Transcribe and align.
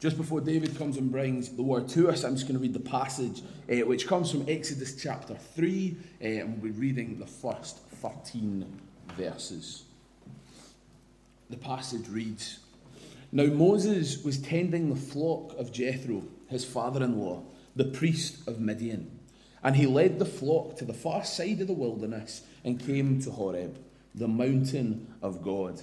Just 0.00 0.16
before 0.16 0.40
David 0.40 0.78
comes 0.78 0.96
and 0.96 1.10
brings 1.10 1.48
the 1.48 1.62
word 1.62 1.88
to 1.88 2.08
us, 2.08 2.22
I'm 2.22 2.36
just 2.36 2.46
going 2.46 2.56
to 2.56 2.62
read 2.62 2.72
the 2.72 2.78
passage 2.78 3.42
uh, 3.68 3.84
which 3.84 4.06
comes 4.06 4.30
from 4.30 4.44
Exodus 4.48 4.94
chapter 4.94 5.34
3, 5.34 5.96
uh, 6.22 6.24
and 6.24 6.62
we'll 6.62 6.72
be 6.72 6.78
reading 6.78 7.18
the 7.18 7.26
first 7.26 7.78
13 7.78 8.64
verses. 9.16 9.82
The 11.50 11.56
passage 11.56 12.08
reads 12.08 12.60
Now 13.32 13.46
Moses 13.46 14.22
was 14.22 14.38
tending 14.38 14.88
the 14.88 15.00
flock 15.00 15.58
of 15.58 15.72
Jethro, 15.72 16.22
his 16.46 16.64
father 16.64 17.02
in 17.02 17.18
law, 17.18 17.42
the 17.74 17.84
priest 17.84 18.46
of 18.46 18.60
Midian, 18.60 19.18
and 19.64 19.74
he 19.74 19.86
led 19.86 20.20
the 20.20 20.24
flock 20.24 20.76
to 20.76 20.84
the 20.84 20.94
far 20.94 21.24
side 21.24 21.60
of 21.60 21.66
the 21.66 21.72
wilderness 21.72 22.42
and 22.62 22.78
came 22.78 23.20
to 23.22 23.32
Horeb, 23.32 23.76
the 24.14 24.28
mountain 24.28 25.12
of 25.22 25.42
God. 25.42 25.82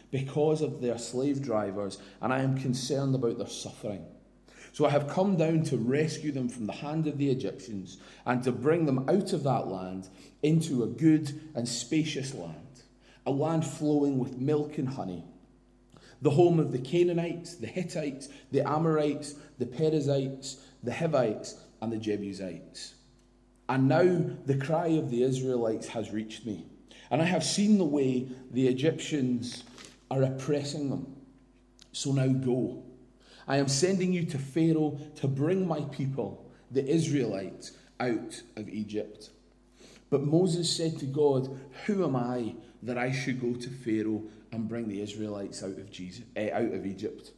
because 0.11 0.61
of 0.61 0.81
their 0.81 0.97
slave 0.97 1.41
drivers, 1.41 1.97
and 2.21 2.31
I 2.31 2.41
am 2.41 2.57
concerned 2.57 3.15
about 3.15 3.37
their 3.37 3.47
suffering. 3.47 4.05
So 4.73 4.85
I 4.85 4.89
have 4.89 5.07
come 5.07 5.35
down 5.35 5.63
to 5.63 5.77
rescue 5.77 6.31
them 6.31 6.47
from 6.47 6.65
the 6.65 6.73
hand 6.73 7.07
of 7.07 7.17
the 7.17 7.29
Egyptians 7.29 7.97
and 8.25 8.43
to 8.43 8.51
bring 8.51 8.85
them 8.85 9.09
out 9.09 9.33
of 9.33 9.43
that 9.43 9.67
land 9.67 10.07
into 10.43 10.83
a 10.83 10.87
good 10.87 11.51
and 11.55 11.67
spacious 11.67 12.33
land, 12.33 12.83
a 13.25 13.31
land 13.31 13.65
flowing 13.65 14.17
with 14.17 14.37
milk 14.37 14.77
and 14.77 14.87
honey, 14.87 15.25
the 16.21 16.29
home 16.29 16.59
of 16.59 16.71
the 16.71 16.79
Canaanites, 16.79 17.55
the 17.55 17.67
Hittites, 17.67 18.29
the 18.51 18.67
Amorites, 18.67 19.35
the 19.57 19.65
Perizzites, 19.65 20.57
the 20.83 20.93
Hivites, 20.93 21.55
and 21.81 21.91
the 21.91 21.97
Jebusites. 21.97 22.93
And 23.67 23.87
now 23.87 24.23
the 24.45 24.57
cry 24.57 24.87
of 24.87 25.09
the 25.09 25.23
Israelites 25.23 25.87
has 25.89 26.11
reached 26.11 26.45
me, 26.45 26.65
and 27.09 27.21
I 27.21 27.25
have 27.25 27.43
seen 27.43 27.77
the 27.77 27.83
way 27.83 28.27
the 28.51 28.67
Egyptians 28.67 29.63
are 30.11 30.23
oppressing 30.23 30.89
them. 30.89 31.15
So 31.93 32.11
now 32.11 32.27
go. 32.27 32.83
I 33.47 33.57
am 33.57 33.67
sending 33.67 34.13
you 34.13 34.25
to 34.25 34.37
Pharaoh 34.37 34.99
to 35.15 35.27
bring 35.27 35.67
my 35.67 35.81
people, 35.85 36.51
the 36.69 36.85
Israelites, 36.85 37.71
out 37.99 38.41
of 38.55 38.69
Egypt. 38.69 39.29
But 40.09 40.23
Moses 40.23 40.75
said 40.75 40.99
to 40.99 41.05
God, 41.05 41.59
Who 41.85 42.03
am 42.03 42.15
I 42.15 42.55
that 42.83 42.97
I 42.97 43.11
should 43.11 43.41
go 43.41 43.53
to 43.53 43.69
Pharaoh 43.69 44.23
and 44.51 44.67
bring 44.67 44.89
the 44.89 45.01
Israelites 45.01 45.63
out 45.63 45.77
of, 45.77 45.89
Jesus, 45.89 46.25
eh, 46.35 46.49
out 46.51 46.73
of 46.73 46.85
Egypt? 46.85 47.31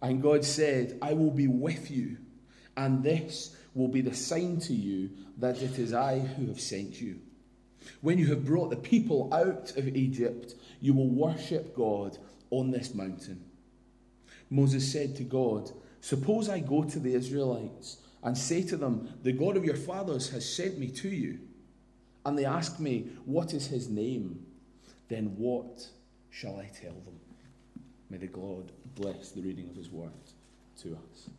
And 0.00 0.22
God 0.22 0.44
said, 0.44 0.98
I 1.02 1.14
will 1.14 1.30
be 1.30 1.48
with 1.48 1.90
you, 1.90 2.18
and 2.76 3.02
this 3.02 3.56
will 3.74 3.88
be 3.88 4.00
the 4.00 4.14
sign 4.14 4.60
to 4.60 4.72
you 4.72 5.10
that 5.38 5.60
it 5.62 5.78
is 5.78 5.92
I 5.92 6.20
who 6.20 6.46
have 6.46 6.60
sent 6.60 7.00
you. 7.00 7.18
When 8.00 8.18
you 8.18 8.26
have 8.26 8.44
brought 8.44 8.70
the 8.70 8.76
people 8.76 9.32
out 9.32 9.76
of 9.76 9.88
Egypt, 9.88 10.54
you 10.82 10.92
will 10.92 11.08
worship 11.08 11.74
God 11.74 12.18
on 12.50 12.72
this 12.72 12.92
mountain. 12.92 13.42
Moses 14.50 14.92
said 14.92 15.16
to 15.16 15.22
God, 15.22 15.70
Suppose 16.00 16.48
I 16.48 16.58
go 16.58 16.82
to 16.82 16.98
the 16.98 17.14
Israelites 17.14 17.98
and 18.24 18.36
say 18.36 18.64
to 18.64 18.76
them, 18.76 19.08
The 19.22 19.32
God 19.32 19.56
of 19.56 19.64
your 19.64 19.76
fathers 19.76 20.28
has 20.30 20.46
sent 20.54 20.78
me 20.78 20.88
to 20.88 21.08
you. 21.08 21.38
And 22.26 22.36
they 22.36 22.44
ask 22.44 22.80
me, 22.80 23.12
What 23.24 23.54
is 23.54 23.68
his 23.68 23.88
name? 23.88 24.44
Then 25.08 25.36
what 25.36 25.88
shall 26.30 26.58
I 26.58 26.66
tell 26.66 26.92
them? 26.92 27.18
May 28.10 28.18
the 28.18 28.26
God 28.26 28.72
bless 28.96 29.30
the 29.30 29.40
reading 29.40 29.70
of 29.70 29.76
his 29.76 29.88
word 29.88 30.10
to 30.82 30.98
us. 31.12 31.30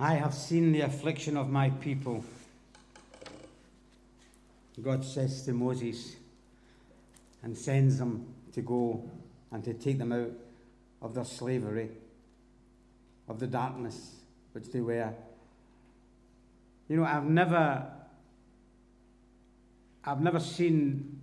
I 0.00 0.14
have 0.14 0.32
seen 0.32 0.70
the 0.70 0.82
affliction 0.82 1.36
of 1.36 1.50
my 1.50 1.70
people. 1.70 2.24
God 4.80 5.04
says 5.04 5.44
to 5.46 5.52
Moses 5.52 6.14
and 7.42 7.58
sends 7.58 7.98
them 7.98 8.26
to 8.52 8.62
go 8.62 9.02
and 9.50 9.64
to 9.64 9.74
take 9.74 9.98
them 9.98 10.12
out 10.12 10.30
of 11.02 11.14
their 11.14 11.24
slavery, 11.24 11.90
of 13.28 13.40
the 13.40 13.48
darkness 13.48 14.14
which 14.52 14.70
they 14.70 14.80
were. 14.80 15.12
You 16.88 16.98
know, 16.98 17.04
I've 17.04 17.24
never 17.24 17.90
I've 20.04 20.20
never 20.20 20.38
seen 20.38 21.20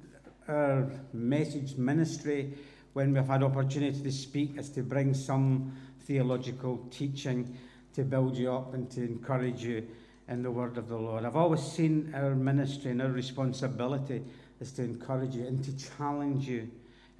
our 0.50 0.90
message 1.14 1.78
ministry 1.78 2.54
when 2.92 3.14
we've 3.14 3.26
had 3.26 3.42
opportunity 3.42 4.02
to 4.02 4.12
speak 4.12 4.58
is 4.58 4.70
to 4.72 4.84
bring 4.84 5.14
some 5.14 5.76
theological 6.02 6.86
teaching 6.92 7.58
to 7.96 8.04
build 8.04 8.36
you 8.36 8.52
up 8.52 8.74
and 8.74 8.90
to 8.92 9.02
encourage 9.02 9.64
you 9.64 9.88
in 10.28 10.44
the 10.44 10.52
word 10.52 10.78
of 10.78 10.90
the 10.90 10.98
Lord. 10.98 11.24
I've 11.24 11.36
always 11.36 11.62
seen 11.62 12.14
our 12.16 12.36
ministry 12.36 12.92
and 12.92 13.02
our 13.02 13.10
responsibility 13.10 14.22
is 14.60 14.72
to 14.74 14.84
encourage 14.84 15.36
you 15.36 15.46
and 15.46 15.64
to 15.64 15.88
challenge 15.98 16.48
you 16.48 16.70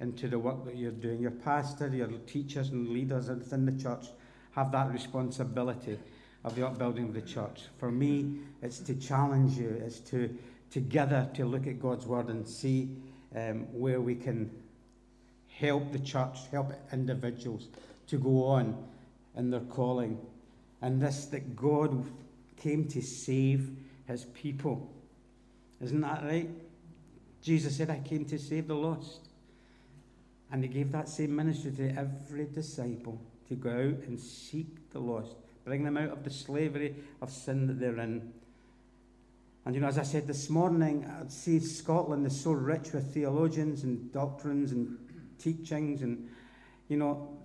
into 0.00 0.28
the 0.28 0.38
work 0.38 0.64
that 0.64 0.76
you're 0.76 0.90
doing. 0.90 1.20
Your 1.20 1.30
pastor, 1.30 1.88
your 1.88 2.08
teachers 2.26 2.68
and 2.68 2.88
leaders 2.88 3.28
within 3.28 3.64
the 3.64 3.82
church 3.82 4.06
have 4.52 4.70
that 4.72 4.92
responsibility 4.92 5.98
of 6.44 6.54
the 6.54 6.66
upbuilding 6.66 7.04
of 7.04 7.14
the 7.14 7.22
church. 7.22 7.62
For 7.78 7.90
me, 7.90 8.38
it's 8.62 8.78
to 8.80 8.94
challenge 8.94 9.56
you, 9.56 9.80
it's 9.84 10.00
to 10.10 10.36
together 10.70 11.28
to 11.34 11.44
look 11.46 11.66
at 11.66 11.80
God's 11.80 12.06
word 12.06 12.28
and 12.28 12.46
see 12.46 12.90
um, 13.34 13.60
where 13.72 14.00
we 14.00 14.14
can 14.14 14.50
help 15.48 15.92
the 15.92 15.98
church, 16.00 16.38
help 16.50 16.72
individuals 16.92 17.68
to 18.08 18.18
go 18.18 18.44
on 18.44 18.76
in 19.36 19.50
their 19.50 19.60
calling 19.60 20.18
and 20.86 21.02
this 21.02 21.24
that 21.26 21.56
God 21.56 22.06
came 22.56 22.86
to 22.90 23.02
save 23.02 23.76
his 24.06 24.24
people. 24.26 24.88
Isn't 25.80 26.00
that 26.02 26.22
right? 26.22 26.48
Jesus 27.42 27.76
said, 27.76 27.90
I 27.90 27.98
came 27.98 28.24
to 28.26 28.38
save 28.38 28.68
the 28.68 28.76
lost. 28.76 29.28
And 30.52 30.62
he 30.62 30.68
gave 30.68 30.92
that 30.92 31.08
same 31.08 31.34
ministry 31.34 31.72
to 31.72 31.88
every 31.96 32.46
disciple 32.46 33.20
to 33.48 33.56
go 33.56 33.70
out 33.70 34.06
and 34.06 34.18
seek 34.20 34.92
the 34.92 35.00
lost, 35.00 35.34
bring 35.64 35.82
them 35.82 35.96
out 35.96 36.10
of 36.10 36.22
the 36.22 36.30
slavery 36.30 36.94
of 37.20 37.32
sin 37.32 37.66
that 37.66 37.80
they're 37.80 37.98
in. 37.98 38.32
And 39.64 39.74
you 39.74 39.80
know, 39.80 39.88
as 39.88 39.98
I 39.98 40.04
said 40.04 40.28
this 40.28 40.48
morning, 40.48 41.04
I'd 41.20 41.32
say 41.32 41.58
Scotland 41.58 42.24
is 42.26 42.40
so 42.40 42.52
rich 42.52 42.92
with 42.92 43.12
theologians 43.12 43.82
and 43.82 44.12
doctrines 44.12 44.70
and 44.70 44.96
teachings 45.40 46.02
and 46.02 46.28
you 46.88 46.96
know, 46.96 47.38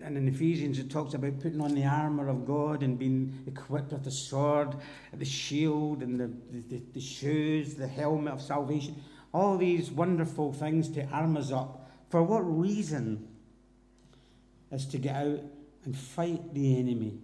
and 0.00 0.16
in 0.16 0.28
Ephesians 0.28 0.78
it 0.78 0.90
talks 0.90 1.14
about 1.14 1.40
putting 1.40 1.60
on 1.60 1.74
the 1.74 1.84
armour 1.84 2.28
of 2.28 2.46
God 2.46 2.82
and 2.82 2.98
being 2.98 3.42
equipped 3.46 3.92
with 3.92 4.04
the 4.04 4.10
sword, 4.10 4.76
the 5.12 5.24
shield, 5.24 6.02
and 6.02 6.18
the, 6.18 6.30
the, 6.68 6.82
the 6.94 7.00
shoes, 7.00 7.74
the 7.74 7.88
helmet 7.88 8.34
of 8.34 8.42
salvation. 8.42 9.02
All 9.32 9.58
these 9.58 9.90
wonderful 9.90 10.52
things 10.52 10.88
to 10.90 11.04
arm 11.06 11.36
us 11.36 11.52
up. 11.52 11.90
For 12.08 12.22
what 12.22 12.40
reason? 12.40 13.28
Is 14.70 14.84
to 14.86 14.98
get 14.98 15.16
out 15.16 15.40
and 15.86 15.96
fight 15.96 16.52
the 16.52 16.78
enemy. 16.78 17.18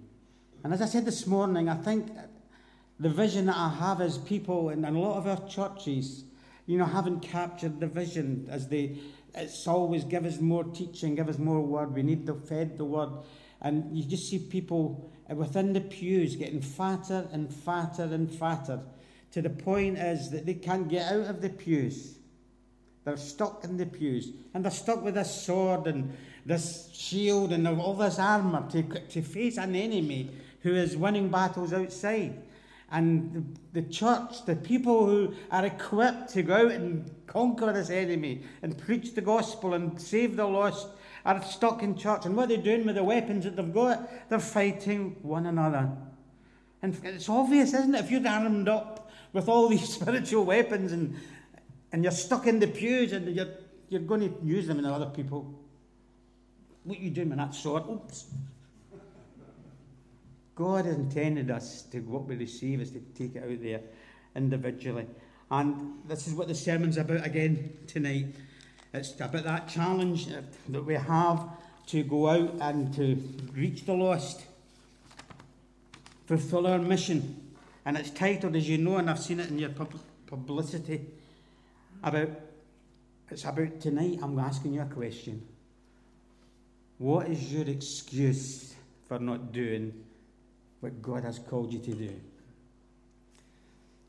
And 0.62 0.72
as 0.72 0.80
I 0.80 0.86
said 0.86 1.04
this 1.04 1.26
morning, 1.26 1.68
I 1.68 1.74
think 1.76 2.08
the 2.98 3.10
vision 3.10 3.46
that 3.46 3.56
I 3.56 3.68
have 3.68 4.00
is 4.00 4.16
people, 4.16 4.70
and 4.70 4.86
a 4.86 4.90
lot 4.90 5.18
of 5.18 5.26
our 5.26 5.46
churches, 5.46 6.24
you 6.66 6.78
know, 6.78 6.86
haven't 6.86 7.20
captured 7.20 7.80
the 7.80 7.86
vision 7.86 8.48
as 8.50 8.68
they 8.68 8.98
it's 9.34 9.66
always 9.66 10.04
give 10.04 10.24
us 10.24 10.40
more 10.40 10.64
teaching, 10.64 11.14
give 11.14 11.28
us 11.28 11.38
more 11.38 11.60
word. 11.60 11.94
We 11.94 12.02
need 12.02 12.26
to 12.26 12.34
fed 12.34 12.78
the 12.78 12.84
word. 12.84 13.10
And 13.60 13.96
you 13.96 14.04
just 14.04 14.28
see 14.28 14.38
people 14.38 15.10
within 15.28 15.72
the 15.72 15.80
pews, 15.80 16.36
getting 16.36 16.60
fatter 16.60 17.28
and 17.32 17.52
fatter 17.52 18.04
and 18.04 18.30
fatter, 18.30 18.80
to 19.32 19.42
the 19.42 19.50
point 19.50 19.98
is 19.98 20.30
that 20.30 20.46
they 20.46 20.54
can't 20.54 20.88
get 20.88 21.10
out 21.10 21.26
of 21.26 21.40
the 21.40 21.50
pews. 21.50 22.18
They're 23.04 23.16
stuck 23.16 23.64
in 23.64 23.76
the 23.76 23.86
pews, 23.86 24.30
and 24.54 24.64
they're 24.64 24.70
stuck 24.70 25.02
with 25.02 25.14
this 25.14 25.42
sword 25.44 25.86
and 25.86 26.16
this 26.46 26.90
shield 26.92 27.52
and 27.52 27.66
all 27.66 27.94
this 27.94 28.18
armour 28.18 28.68
to, 28.70 28.82
to 28.82 29.22
face 29.22 29.58
an 29.58 29.74
enemy 29.74 30.30
who 30.60 30.74
is 30.74 30.96
winning 30.96 31.28
battles 31.28 31.72
outside. 31.72 32.42
And 32.94 33.58
the, 33.72 33.80
the 33.80 33.88
church, 33.88 34.46
the 34.46 34.54
people 34.54 35.04
who 35.04 35.34
are 35.50 35.66
equipped 35.66 36.28
to 36.34 36.44
go 36.44 36.66
out 36.66 36.70
and 36.70 37.10
conquer 37.26 37.72
this 37.72 37.90
enemy 37.90 38.42
and 38.62 38.78
preach 38.78 39.14
the 39.16 39.20
gospel 39.20 39.74
and 39.74 40.00
save 40.00 40.36
the 40.36 40.46
lost, 40.46 40.86
are 41.26 41.42
stuck 41.42 41.82
in 41.82 41.96
church. 41.96 42.24
And 42.24 42.36
what 42.36 42.50
they're 42.50 42.58
doing 42.58 42.86
with 42.86 42.94
the 42.94 43.02
weapons 43.02 43.44
that 43.44 43.56
they've 43.56 43.74
got? 43.74 44.30
They're 44.30 44.38
fighting 44.38 45.16
one 45.22 45.46
another. 45.46 45.90
And 46.82 46.96
it's 47.02 47.28
obvious, 47.28 47.74
isn't 47.74 47.96
it? 47.96 48.04
If 48.04 48.12
you're 48.12 48.28
armed 48.28 48.68
up 48.68 49.10
with 49.32 49.48
all 49.48 49.68
these 49.74 49.88
spiritual 49.88 50.44
weapons 50.44 50.92
and, 50.92 51.16
and 51.90 52.04
you're 52.04 52.12
stuck 52.12 52.46
in 52.46 52.60
the 52.60 52.68
pews 52.68 53.12
and 53.12 53.34
you're, 53.34 53.54
you're 53.88 54.02
going 54.02 54.20
to 54.20 54.46
use 54.46 54.68
them 54.68 54.78
in 54.78 54.84
other 54.84 55.06
people, 55.06 55.52
what 56.84 56.96
are 56.96 57.02
you 57.02 57.10
doing 57.10 57.30
with 57.30 57.38
that 57.38 57.56
sword? 57.56 57.82
Oops. 57.90 58.26
God 60.54 60.86
intended 60.86 61.50
us 61.50 61.82
to 61.90 62.00
what 62.00 62.26
we 62.26 62.36
receive 62.36 62.80
is 62.80 62.90
to 62.92 63.00
take 63.16 63.36
it 63.36 63.42
out 63.42 63.62
there 63.62 63.80
individually. 64.36 65.06
And 65.50 66.00
this 66.06 66.26
is 66.26 66.34
what 66.34 66.48
the 66.48 66.54
sermon's 66.54 66.96
about 66.96 67.26
again 67.26 67.76
tonight. 67.86 68.34
It's 68.92 69.14
about 69.20 69.44
that 69.44 69.68
challenge 69.68 70.28
that 70.68 70.84
we 70.84 70.94
have 70.94 71.48
to 71.88 72.02
go 72.02 72.28
out 72.28 72.54
and 72.60 72.94
to 72.94 73.16
reach 73.52 73.84
the 73.84 73.94
lost, 73.94 74.44
fulfill 76.26 76.66
our 76.66 76.78
mission. 76.78 77.52
And 77.84 77.96
it's 77.96 78.10
titled, 78.10 78.56
as 78.56 78.68
you 78.68 78.78
know, 78.78 78.96
and 78.96 79.10
I've 79.10 79.18
seen 79.18 79.40
it 79.40 79.50
in 79.50 79.58
your 79.58 79.70
pub- 79.70 80.00
publicity, 80.26 81.06
about 82.02 82.30
it's 83.30 83.44
about 83.44 83.80
tonight. 83.80 84.20
I'm 84.22 84.38
asking 84.38 84.74
you 84.74 84.82
a 84.82 84.86
question. 84.86 85.46
What 86.98 87.28
is 87.28 87.52
your 87.52 87.68
excuse 87.68 88.74
for 89.08 89.18
not 89.18 89.52
doing 89.52 90.04
what 90.84 91.00
God 91.00 91.24
has 91.24 91.38
called 91.38 91.72
you 91.72 91.78
to 91.78 91.94
do? 91.94 92.10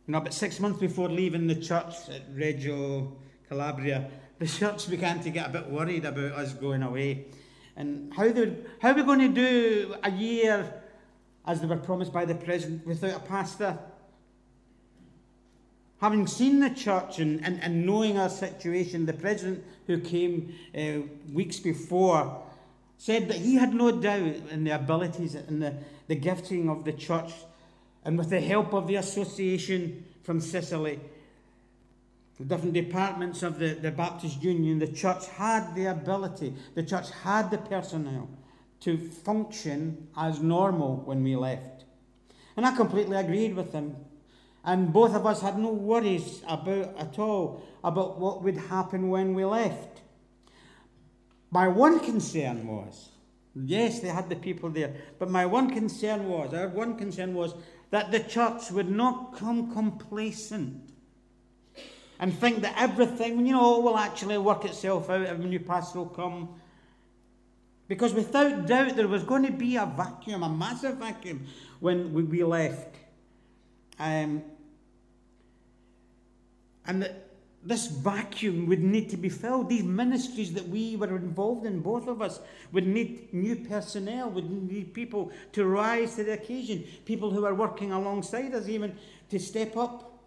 Know, 0.08 0.18
about 0.18 0.34
six 0.34 0.60
months 0.60 0.78
before 0.78 1.08
leaving 1.08 1.48
the 1.48 1.56
church 1.56 2.10
at 2.10 2.24
Reggio 2.34 3.16
Calabria, 3.48 4.10
the 4.40 4.46
church 4.46 4.90
began 4.90 5.22
to 5.22 5.30
get 5.30 5.48
a 5.48 5.50
bit 5.50 5.70
worried 5.70 6.04
about 6.04 6.34
us 6.34 6.52
going 6.52 6.84
away. 6.84 7.28
And 7.78 8.14
how, 8.14 8.28
they, 8.28 8.58
how 8.82 8.92
are 8.92 8.94
we 8.94 9.04
going 9.04 9.22
to 9.22 9.30
do 9.30 9.96
a 10.04 10.12
year, 10.12 10.84
as 11.48 11.62
they 11.62 11.66
were 11.66 11.78
promised 11.78 12.12
by 12.12 12.26
the 12.26 12.36
president, 12.36 12.86
without 12.86 13.16
a 13.16 13.20
pastor? 13.20 13.80
Having 16.02 16.28
seen 16.28 16.60
the 16.60 16.72
church 16.72 17.20
and, 17.20 17.44
and, 17.46 17.64
and 17.64 17.86
knowing 17.86 18.20
our 18.20 18.30
situation, 18.30 19.06
the 19.06 19.14
president 19.14 19.64
who 19.88 20.02
came 20.02 20.54
uh, 20.78 21.08
weeks 21.32 21.58
before 21.58 22.44
said 22.98 23.30
that 23.30 23.38
he 23.38 23.56
had 23.56 23.74
no 23.74 23.92
doubt 23.92 24.36
in 24.52 24.66
the 24.66 24.72
abilities 24.72 25.36
and 25.36 25.62
the, 25.62 25.74
the 26.08 26.16
gifting 26.16 26.70
of 26.70 26.86
the 26.86 26.94
church. 26.94 27.34
And 28.04 28.18
with 28.18 28.30
the 28.30 28.42
help 28.42 28.74
of 28.74 28.88
the 28.88 28.96
association 28.96 30.06
from 30.24 30.40
Sicily, 30.40 31.00
the 32.38 32.46
different 32.46 32.74
departments 32.74 33.44
of 33.44 33.60
the, 33.60 33.74
the 33.74 33.92
Baptist 33.92 34.44
Union, 34.44 34.80
the 34.80 34.88
church 34.88 35.28
had 35.28 35.74
the 35.74 35.86
ability, 35.86 36.54
the 36.76 36.84
church 36.84 37.10
had 37.24 37.50
the 37.50 37.58
personnel 37.58 38.30
to 38.82 38.98
function 38.98 40.08
as 40.18 40.42
normal 40.42 40.98
when 41.06 41.24
we 41.24 41.36
left. 41.36 41.86
And 42.58 42.66
I 42.66 42.76
completely 42.76 43.18
agreed 43.18 43.56
with 43.56 43.74
him. 43.74 43.96
And 44.64 44.92
both 44.92 45.14
of 45.14 45.26
us 45.26 45.42
had 45.42 45.58
no 45.58 45.72
worries 45.72 46.42
about 46.48 46.96
at 46.98 47.20
all 47.20 47.64
about 47.84 48.20
what 48.20 48.44
would 48.44 48.58
happen 48.58 49.10
when 49.10 49.34
we 49.34 49.46
left. 49.46 50.02
My 51.52 51.68
one 51.68 52.00
concern 52.00 52.68
was, 52.68 53.10
yes, 53.56 54.00
they 54.00 54.10
had 54.10 54.30
the 54.30 54.36
people 54.36 54.70
there, 54.70 54.94
but 55.20 55.30
my 55.30 55.46
one 55.46 55.70
concern 55.70 56.28
was, 56.28 56.54
our 56.54 56.68
one 56.68 56.98
concern 56.98 57.34
was 57.34 57.54
that 57.92 58.12
the 58.12 58.20
church 58.20 58.72
would 58.72 58.90
not 58.90 59.36
come 59.38 59.74
complacent 59.74 60.90
and 62.20 62.34
think 62.38 62.62
that 62.62 62.76
everything, 62.78 63.46
you 63.46 63.54
know, 63.54 63.80
will 63.80 63.98
actually 63.98 64.38
work 64.38 64.66
itself 64.66 65.10
out 65.10 65.22
and 65.22 65.44
new 65.46 65.60
pastor 65.60 66.00
will 66.00 66.06
come. 66.08 66.50
Because 67.88 68.14
without 68.14 68.66
doubt, 68.66 68.96
there 68.96 69.08
was 69.08 69.24
going 69.24 69.46
to 69.46 69.52
be 69.52 69.76
a 69.76 69.86
vacuum, 69.86 70.44
a 70.44 70.50
massive 70.50 70.98
vacuum, 70.98 71.46
when 71.80 72.14
we 72.14 72.44
left. 72.44 72.96
Um, 74.00 74.44
and 76.88 77.10
this 77.66 77.88
vacuum 77.88 78.68
would 78.68 78.84
need 78.84 79.10
to 79.10 79.18
be 79.18 79.28
filled. 79.28 79.70
These 79.70 79.84
ministries 79.84 80.54
that 80.54 80.68
we 80.68 80.96
were 80.96 81.16
involved 81.16 81.66
in, 81.66 81.80
both 81.80 82.08
of 82.08 82.22
us, 82.22 82.40
would 82.72 82.86
need 82.86 83.34
new 83.34 83.56
personnel, 83.56 84.30
would 84.30 84.50
need 84.50 84.94
people 84.94 85.32
to 85.54 85.66
rise 85.66 86.16
to 86.16 86.24
the 86.24 86.34
occasion, 86.34 86.86
people 87.06 87.32
who 87.32 87.44
are 87.44 87.56
working 87.56 87.92
alongside 87.92 88.54
us, 88.54 88.68
even 88.68 88.96
to 89.30 89.40
step 89.40 89.76
up 89.76 90.20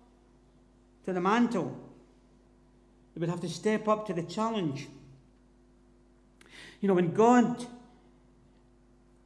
to 1.05 1.13
the 1.13 1.21
mantle. 1.21 1.79
They 3.15 3.21
would 3.21 3.31
have 3.31 3.41
to 3.43 3.49
step 3.49 3.87
up 3.87 4.07
to 4.09 4.13
the 4.13 4.25
challenge. 4.25 4.89
You 6.81 6.89
know, 6.89 6.95
when 6.95 7.15
God 7.15 7.65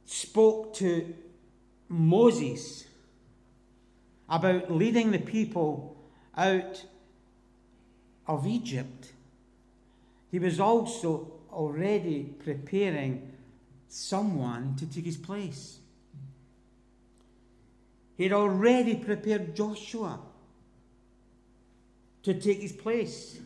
spoke 0.05 0.75
to 0.75 1.13
Moses 1.89 2.85
about 4.29 4.71
leading 4.71 5.11
the 5.11 5.19
people 5.19 5.97
out 6.37 6.85
of 8.27 8.47
Egypt, 8.47 9.11
he 10.31 10.39
was 10.39 10.59
also 10.59 11.31
already 11.51 12.23
preparing 12.43 13.31
someone 13.87 14.75
to 14.77 14.85
take 14.85 15.05
his 15.05 15.17
place. 15.17 15.79
He 18.17 18.23
had 18.23 18.33
already 18.33 18.95
prepared 18.95 19.55
Joshua 19.55 20.19
to 22.23 22.33
take 22.33 22.61
his 22.61 22.71
place. 22.71 23.39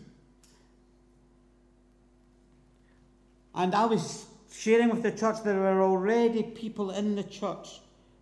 And 3.55 3.73
I 3.73 3.85
was 3.85 4.27
sharing 4.51 4.89
with 4.89 5.03
the 5.03 5.11
church 5.11 5.43
there 5.43 5.59
were 5.59 5.81
already 5.81 6.43
people 6.43 6.91
in 6.91 7.15
the 7.15 7.23
church 7.23 7.79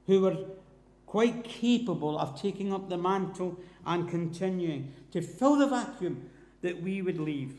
who 0.08 0.22
were 0.22 0.38
quite 1.06 1.44
capable 1.44 2.18
of 2.18 2.42
taking 2.42 2.74
up 2.74 2.90
the 2.90 2.98
mantle 2.98 3.60
and 3.86 4.10
continuing 4.10 4.94
to 5.12 5.22
fill 5.22 5.58
the 5.58 5.68
vacuum 5.68 6.29
that 6.65 6.81
we 6.81 7.01
would 7.03 7.19
leave. 7.19 7.53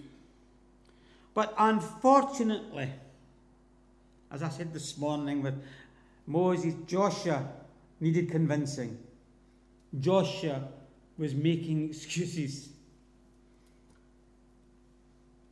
But 1.33 1.55
unfortunately, 1.57 2.91
as 4.33 4.43
I 4.43 4.49
said 4.49 4.73
this 4.75 4.99
morning 4.99 5.43
with 5.43 5.55
Moses, 6.27 6.75
Joshua 6.89 7.47
needed 8.01 8.33
convincing. 8.33 8.99
Joshua 10.01 10.69
was 11.17 11.37
making 11.37 11.91
excuses. 11.91 12.69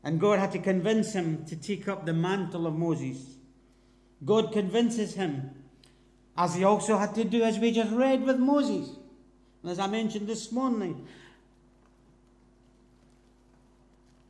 And 0.03 0.21
God 0.21 0.41
had 0.41 0.51
to 0.53 0.59
convince 0.59 1.13
him 1.13 1.45
to 1.47 1.55
take 1.55 1.87
up 1.87 2.05
the 2.05 2.13
mantle 2.13 2.67
of 2.67 2.75
Moses. 2.75 3.37
God 4.25 4.53
convinces 4.53 5.15
him, 5.15 5.51
as 6.37 6.57
he 6.57 6.65
also 6.65 6.99
had 6.99 7.15
to 7.15 7.23
do, 7.23 7.45
as 7.45 7.61
we 7.61 7.71
just 7.71 7.93
read 7.93 8.25
with 8.25 8.39
Moses. 8.39 8.91
And 9.63 9.71
as 9.71 9.79
I 9.79 9.87
mentioned 9.87 10.27
this 10.27 10.51
morning, 10.51 11.07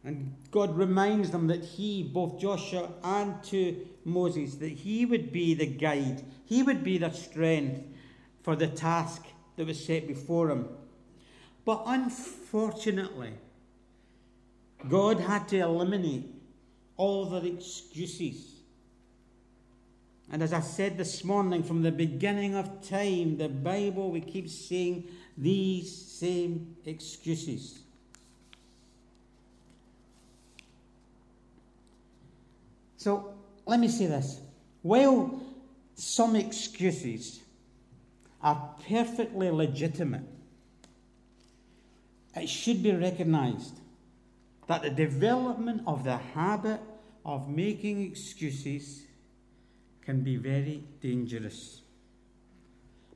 And 0.05 0.35
God 0.51 0.77
reminds 0.77 1.31
them 1.31 1.47
that 1.47 1.65
He, 1.65 2.03
both 2.03 2.39
Joshua 2.39 2.91
and 3.03 3.43
to 3.45 3.87
Moses, 4.05 4.57
that 4.57 4.73
He 4.73 5.07
would 5.07 5.33
be 5.33 5.55
the 5.55 5.67
guide, 5.67 6.23
He 6.45 6.63
would 6.63 6.85
be 6.85 6.99
the 6.99 7.11
strength 7.11 7.83
for 8.43 8.55
the 8.55 8.67
task 8.67 9.23
that 9.57 9.67
was 9.67 9.83
set 9.83 10.07
before 10.07 10.51
Him. 10.51 10.69
But 11.65 11.83
unfortunately, 11.87 13.33
God 14.89 15.21
had 15.21 15.49
to 15.49 15.61
eliminate 15.61 16.31
all 16.99 17.25
their 17.25 17.47
excuses. 17.47 18.51
And 20.31 20.43
as 20.43 20.53
I 20.53 20.61
said 20.61 20.99
this 20.99 21.25
morning, 21.25 21.63
from 21.63 21.83
the 21.83 21.93
beginning 21.93 22.55
of 22.55 22.87
time, 22.87 23.39
the 23.39 23.49
Bible, 23.49 24.11
we 24.11 24.21
keep 24.21 24.51
seeing 24.51 25.09
these 25.39 25.91
same 25.95 26.77
excuses. 26.85 27.84
So 33.05 33.35
let 33.67 33.81
me 33.81 33.89
say 33.89 34.07
this. 34.07 34.41
While 34.81 35.39
some 35.95 36.37
excuses 36.37 37.43
are 38.43 38.75
perfectly 38.89 39.51
legitimate, 39.51 40.25
it 42.35 42.49
should 42.49 42.83
be 42.83 42.93
recognized 42.93 43.79
that 44.69 44.81
the 44.81 44.89
development 44.89 45.83
of 45.87 46.03
the 46.03 46.17
habit 46.17 46.81
of 47.27 47.47
making 47.47 48.01
excuses 48.01 49.03
can 50.01 50.23
be 50.23 50.37
very 50.37 50.83
dangerous. 51.03 51.83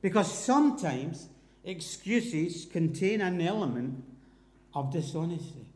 Because 0.03 0.31
sometimes 0.31 1.29
excuses 1.63 2.67
contain 2.71 3.21
an 3.21 3.41
element 3.41 4.03
of 4.75 4.93
dishonesty. 4.93 5.68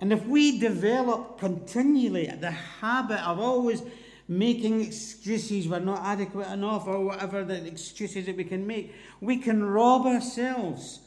And 0.00 0.14
if 0.14 0.26
we 0.26 0.58
develop 0.58 1.38
continually 1.38 2.26
the 2.26 2.50
habit 2.50 3.20
of 3.20 3.38
always 3.38 3.82
making 4.26 4.80
excuses 4.80 5.68
we're 5.68 5.80
not 5.80 6.00
adequate 6.04 6.48
enough 6.52 6.86
or 6.86 7.04
whatever 7.04 7.44
the 7.44 7.66
excuses 7.66 8.24
that 8.26 8.36
we 8.36 8.44
can 8.44 8.66
make, 8.66 8.94
we 9.20 9.36
can 9.36 9.62
rob 9.62 10.06
ourselves 10.06 11.00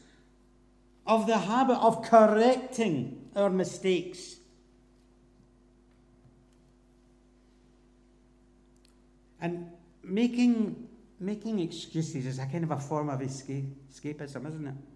of 1.07 1.25
the 1.25 1.37
habit 1.37 1.77
of 1.77 2.03
correcting 2.03 3.29
our 3.35 3.49
mistakes. 3.49 4.35
And 9.41 9.71
making, 10.03 10.87
making 11.19 11.59
excuses 11.59 12.25
is 12.25 12.39
a 12.39 12.45
kind 12.45 12.63
of 12.63 12.71
a 12.71 12.79
form 12.79 13.09
of 13.09 13.21
escape, 13.21 13.65
escapism, 13.91 14.47
isn't 14.47 14.67
it? 14.67 14.92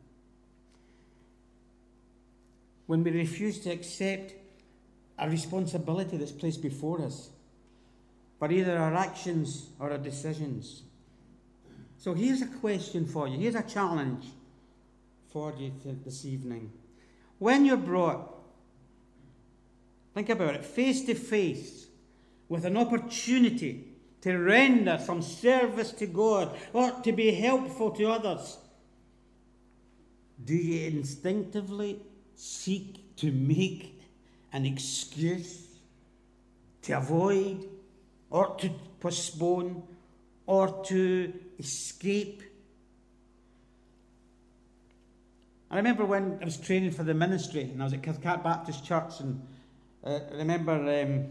When 2.87 3.03
we 3.03 3.11
refuse 3.11 3.59
to 3.59 3.69
accept 3.69 4.33
a 5.19 5.29
responsibility 5.29 6.17
that's 6.17 6.31
placed 6.31 6.61
before 6.61 7.01
us 7.01 7.29
for 8.39 8.51
either 8.51 8.77
our 8.77 8.93
actions 8.93 9.67
or 9.79 9.91
our 9.91 9.97
decisions. 9.97 10.83
So 11.97 12.13
here's 12.13 12.41
a 12.41 12.47
question 12.47 13.05
for 13.05 13.27
you. 13.27 13.37
Here's 13.37 13.55
a 13.55 13.63
challenge 13.63 14.25
for 15.31 15.53
you 15.57 15.71
this 16.05 16.25
evening. 16.25 16.71
When 17.39 17.65
you're 17.65 17.77
brought, 17.77 18.33
think 20.13 20.29
about 20.29 20.55
it, 20.55 20.65
face 20.65 21.05
to 21.05 21.15
face 21.15 21.87
with 22.47 22.65
an 22.65 22.77
opportunity 22.77 23.85
to 24.21 24.37
render 24.37 24.99
some 25.03 25.21
service 25.21 25.91
to 25.93 26.05
God 26.05 26.55
or 26.73 26.91
to 27.03 27.11
be 27.11 27.31
helpful 27.31 27.91
to 27.91 28.11
others, 28.11 28.57
do 30.43 30.55
you 30.55 30.87
instinctively 30.87 31.99
seek 32.37 33.15
to 33.17 33.31
make 33.31 33.99
an 34.53 34.65
excuse 34.65 35.65
to 36.83 36.93
avoid 36.93 37.67
or 38.29 38.55
to 38.55 38.69
postpone 38.99 39.83
or 40.45 40.83
to 40.85 41.33
escape. 41.57 42.43
I 45.69 45.77
remember 45.77 46.05
when 46.05 46.37
I 46.41 46.45
was 46.45 46.57
training 46.57 46.91
for 46.91 47.03
the 47.03 47.13
ministry 47.13 47.63
and 47.63 47.81
I 47.81 47.85
was 47.85 47.93
at 47.93 48.03
Cathcart 48.03 48.43
Baptist 48.43 48.85
Church 48.85 49.19
and 49.19 49.45
uh, 50.03 50.19
I 50.31 50.37
remember 50.37 50.73
um, 50.73 51.25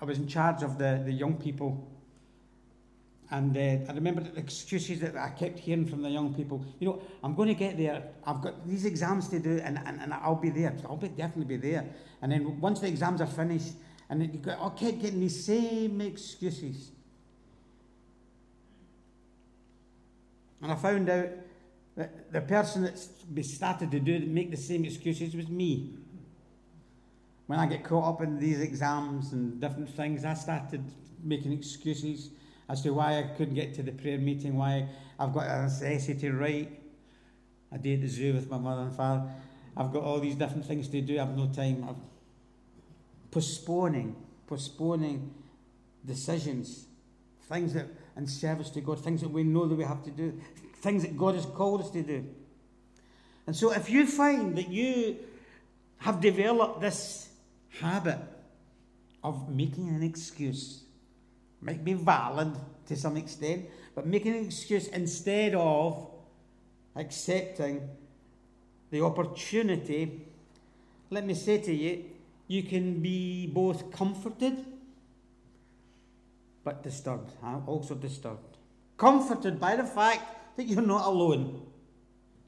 I 0.00 0.04
was 0.04 0.18
in 0.18 0.28
charge 0.28 0.62
of 0.62 0.78
the, 0.78 1.02
the 1.04 1.12
young 1.12 1.34
people 1.34 1.89
and 3.30 3.56
uh, 3.56 3.60
I 3.88 3.94
remember 3.94 4.22
the 4.22 4.36
excuses 4.38 4.98
that 5.00 5.16
I 5.16 5.28
kept 5.28 5.58
hearing 5.58 5.86
from 5.86 6.02
the 6.02 6.10
young 6.10 6.34
people. 6.34 6.64
You 6.80 6.88
know, 6.88 7.02
I'm 7.22 7.36
going 7.36 7.48
to 7.48 7.54
get 7.54 7.76
there. 7.76 8.02
I've 8.26 8.42
got 8.42 8.66
these 8.66 8.84
exams 8.84 9.28
to 9.28 9.38
do, 9.38 9.60
and, 9.62 9.78
and, 9.86 10.00
and 10.00 10.12
I'll 10.12 10.34
be 10.34 10.50
there. 10.50 10.74
I'll 10.84 10.96
be, 10.96 11.08
definitely 11.08 11.56
be 11.56 11.70
there. 11.70 11.86
And 12.22 12.32
then 12.32 12.60
once 12.60 12.80
the 12.80 12.88
exams 12.88 13.20
are 13.20 13.28
finished, 13.28 13.74
and 14.08 14.22
you 14.22 14.40
go, 14.40 14.50
I 14.50 14.68
kept 14.70 15.00
getting 15.00 15.20
these 15.20 15.44
same 15.44 16.00
excuses. 16.00 16.90
And 20.60 20.72
I 20.72 20.74
found 20.74 21.08
out 21.08 21.28
that 21.96 22.32
the 22.32 22.40
person 22.40 22.82
that 22.82 23.44
started 23.44 23.92
to 23.92 24.00
do 24.00 24.18
make 24.26 24.50
the 24.50 24.56
same 24.56 24.84
excuses 24.84 25.36
was 25.36 25.48
me. 25.48 25.94
When 27.46 27.60
I 27.60 27.66
get 27.66 27.84
caught 27.84 28.14
up 28.14 28.22
in 28.22 28.40
these 28.40 28.60
exams 28.60 29.32
and 29.32 29.60
different 29.60 29.88
things, 29.90 30.24
I 30.24 30.34
started 30.34 30.82
making 31.22 31.52
excuses 31.52 32.30
as 32.70 32.82
to 32.82 32.94
why 32.94 33.18
I 33.18 33.22
couldn't 33.22 33.54
get 33.54 33.74
to 33.74 33.82
the 33.82 33.90
prayer 33.90 34.16
meeting, 34.16 34.56
why 34.56 34.88
I've 35.18 35.34
got 35.34 35.46
an 35.46 35.64
essay 35.64 36.14
to 36.14 36.32
write, 36.32 36.70
a 37.72 37.78
day 37.78 37.94
at 37.94 38.00
the 38.00 38.06
zoo 38.06 38.32
with 38.32 38.48
my 38.48 38.58
mother 38.58 38.82
and 38.82 38.92
father. 38.92 39.28
I've 39.76 39.92
got 39.92 40.04
all 40.04 40.20
these 40.20 40.36
different 40.36 40.64
things 40.66 40.86
to 40.88 41.00
do. 41.00 41.18
I've 41.18 41.36
no 41.36 41.48
time. 41.48 41.84
I'm 41.88 41.96
postponing, 43.32 44.14
postponing 44.46 45.34
decisions, 46.06 46.86
things 47.48 47.74
that 47.74 47.86
in 48.16 48.28
service 48.28 48.70
to 48.70 48.80
God, 48.80 49.02
things 49.02 49.20
that 49.22 49.30
we 49.30 49.42
know 49.42 49.66
that 49.66 49.74
we 49.74 49.84
have 49.84 50.04
to 50.04 50.10
do, 50.10 50.40
things 50.76 51.02
that 51.02 51.16
God 51.16 51.34
has 51.34 51.46
called 51.46 51.80
us 51.80 51.90
to 51.90 52.02
do. 52.02 52.24
And 53.48 53.56
so, 53.56 53.72
if 53.72 53.90
you 53.90 54.06
find 54.06 54.56
that 54.56 54.68
you 54.68 55.16
have 55.98 56.20
developed 56.20 56.80
this 56.80 57.30
habit 57.80 58.18
of 59.24 59.48
making 59.48 59.88
an 59.88 60.04
excuse 60.04 60.84
might 61.60 61.84
be 61.84 61.94
valid 61.94 62.52
to 62.86 62.96
some 62.96 63.16
extent, 63.16 63.66
but 63.94 64.06
making 64.06 64.34
an 64.34 64.44
excuse 64.44 64.88
instead 64.88 65.54
of 65.54 66.10
accepting 66.96 67.88
the 68.90 69.02
opportunity, 69.02 70.26
let 71.10 71.26
me 71.26 71.34
say 71.34 71.58
to 71.58 71.72
you, 71.72 72.04
you 72.48 72.62
can 72.62 73.00
be 73.00 73.46
both 73.46 73.92
comforted 73.92 74.64
but 76.64 76.82
disturbed, 76.82 77.32
I'm 77.42 77.62
also 77.66 77.94
disturbed. 77.94 78.58
Comforted 78.96 79.58
by 79.58 79.76
the 79.76 79.84
fact 79.84 80.56
that 80.56 80.64
you're 80.64 80.82
not 80.82 81.06
alone. 81.06 81.62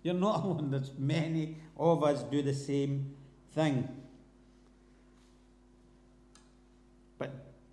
You're 0.03 0.15
not 0.15 0.45
alone. 0.45 0.71
There's 0.71 0.93
many 0.99 1.57
of 1.79 2.05
us 2.05 2.23
do 2.25 2.43
the 2.43 2.55
same 2.55 3.15
thing. 3.55 3.89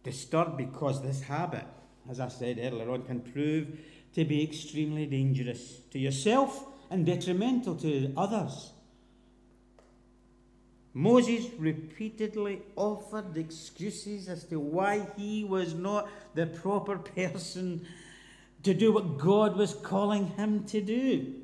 Disturbed 0.04 0.58
because 0.58 1.02
this 1.02 1.22
habit, 1.22 1.66
as 2.10 2.20
I 2.20 2.28
said 2.28 2.60
earlier 2.62 2.90
on, 2.92 3.04
can 3.04 3.20
prove 3.20 3.68
to 4.14 4.26
be 4.26 4.44
extremely 4.44 5.06
dangerous 5.06 5.82
to 5.92 6.00
yourself 6.00 6.66
and 6.90 7.06
detrimental 7.06 7.76
to 7.76 8.14
others. 8.18 8.72
Moses 10.94 11.46
repeatedly 11.58 12.62
offered 12.76 13.38
excuses 13.38 14.28
as 14.28 14.44
to 14.46 14.60
why 14.60 15.08
he 15.16 15.44
was 15.44 15.76
not 15.76 16.10
the 16.34 16.48
proper 16.48 16.98
person 16.98 17.86
to 18.64 18.74
do 18.74 18.92
what 18.92 19.18
God 19.18 19.56
was 19.56 19.74
calling 19.76 20.28
him 20.32 20.66
to 20.66 20.82
do. 20.82 21.36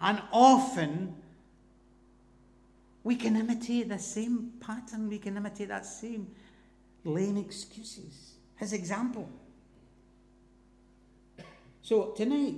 And 0.00 0.22
often 0.32 1.16
we 3.02 3.16
can 3.16 3.36
imitate 3.36 3.88
the 3.88 3.98
same 3.98 4.52
pattern, 4.60 5.08
we 5.08 5.18
can 5.18 5.36
imitate 5.36 5.68
that 5.68 5.84
same 5.84 6.28
lame 7.06 7.38
excuses. 7.38 8.34
His 8.56 8.72
example. 8.72 9.28
So 11.82 12.12
tonight, 12.16 12.54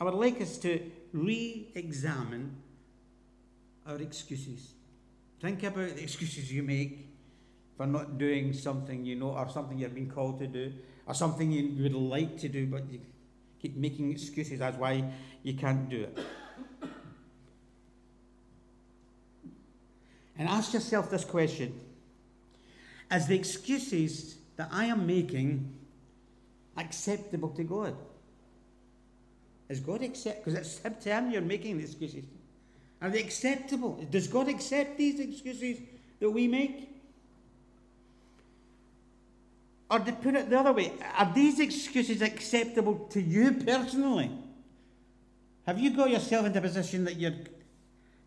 I 0.00 0.04
would 0.04 0.14
like 0.14 0.40
us 0.40 0.58
to 0.58 0.90
re 1.12 1.68
examine 1.74 2.56
our 3.86 3.96
excuses. 3.96 4.72
Think 5.40 5.62
about 5.62 5.94
the 5.94 6.02
excuses 6.02 6.52
you 6.52 6.62
make 6.62 7.08
for 7.76 7.86
not 7.86 8.18
doing 8.18 8.52
something 8.52 9.04
you 9.04 9.16
know, 9.16 9.30
or 9.30 9.48
something 9.48 9.78
you've 9.78 9.94
been 9.94 10.10
called 10.10 10.38
to 10.40 10.46
do, 10.46 10.72
or 11.06 11.14
something 11.14 11.50
you 11.50 11.82
would 11.82 11.94
like 11.94 12.38
to 12.38 12.48
do, 12.48 12.66
but 12.66 12.90
you 12.90 13.00
keep 13.60 13.76
making 13.76 14.10
excuses 14.10 14.60
as 14.60 14.74
why 14.76 15.04
you 15.42 15.54
can't 15.54 15.88
do 15.88 16.02
it. 16.02 16.18
And 20.38 20.48
ask 20.48 20.72
yourself 20.74 21.10
this 21.10 21.24
question 21.24 21.78
as 23.12 23.28
the 23.28 23.34
excuses 23.34 24.36
that 24.56 24.70
I 24.72 24.86
am 24.86 25.06
making 25.06 25.70
acceptable 26.78 27.50
to 27.50 27.62
God? 27.62 27.94
Is 29.68 29.80
God 29.80 30.02
accept? 30.02 30.44
Because 30.44 30.58
it's 30.58 30.78
him 30.78 30.96
to 31.02 31.08
him 31.10 31.30
you're 31.30 31.42
making 31.42 31.76
the 31.76 31.84
excuses. 31.84 32.24
Are 33.02 33.10
they 33.10 33.20
acceptable? 33.20 34.02
Does 34.10 34.28
God 34.28 34.48
accept 34.48 34.96
these 34.96 35.20
excuses 35.20 35.78
that 36.20 36.30
we 36.30 36.48
make? 36.48 36.88
Or 39.90 39.98
to 39.98 40.12
put 40.12 40.34
it 40.34 40.48
the 40.48 40.58
other 40.58 40.72
way, 40.72 40.92
are 41.18 41.30
these 41.34 41.60
excuses 41.60 42.22
acceptable 42.22 42.94
to 43.10 43.20
you 43.20 43.52
personally? 43.52 44.30
Have 45.66 45.78
you 45.78 45.94
got 45.94 46.08
yourself 46.08 46.46
into 46.46 46.60
a 46.60 46.62
position 46.62 47.04
that 47.04 47.16
you're 47.16 47.34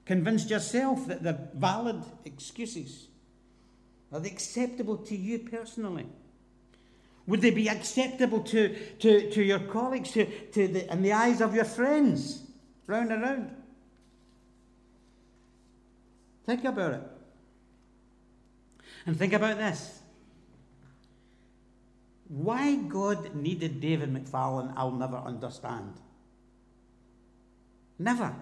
convinced 0.06 0.52
yourself 0.52 1.08
that 1.08 1.24
they're 1.24 1.50
valid 1.56 2.04
excuses? 2.24 3.08
Are 4.12 4.20
they 4.20 4.30
acceptable 4.30 4.98
to 4.98 5.16
you 5.16 5.40
personally? 5.40 6.06
Would 7.28 7.42
they 7.42 7.52
be 7.52 7.70
acceptable 7.70 8.42
to, 8.42 8.76
to, 9.00 9.32
to 9.32 9.44
your 9.44 9.60
colleagues, 9.60 10.12
to, 10.12 10.26
to 10.26 10.68
the, 10.68 10.92
in 10.92 11.02
the 11.02 11.14
eyes 11.14 11.42
of 11.42 11.56
your 11.56 11.66
friends, 11.66 12.44
round 12.86 13.12
and 13.12 13.22
round? 13.22 13.56
Think 16.46 16.64
about 16.64 16.94
it. 16.94 17.02
And 19.08 19.18
think 19.18 19.34
about 19.34 19.58
this. 19.58 20.00
Why 22.28 22.76
God 22.76 23.36
needed 23.36 23.82
David 23.82 24.14
McFarlane, 24.14 24.74
I'll 24.76 24.92
never 24.92 25.18
understand. 25.18 25.94
Never. 28.00 28.36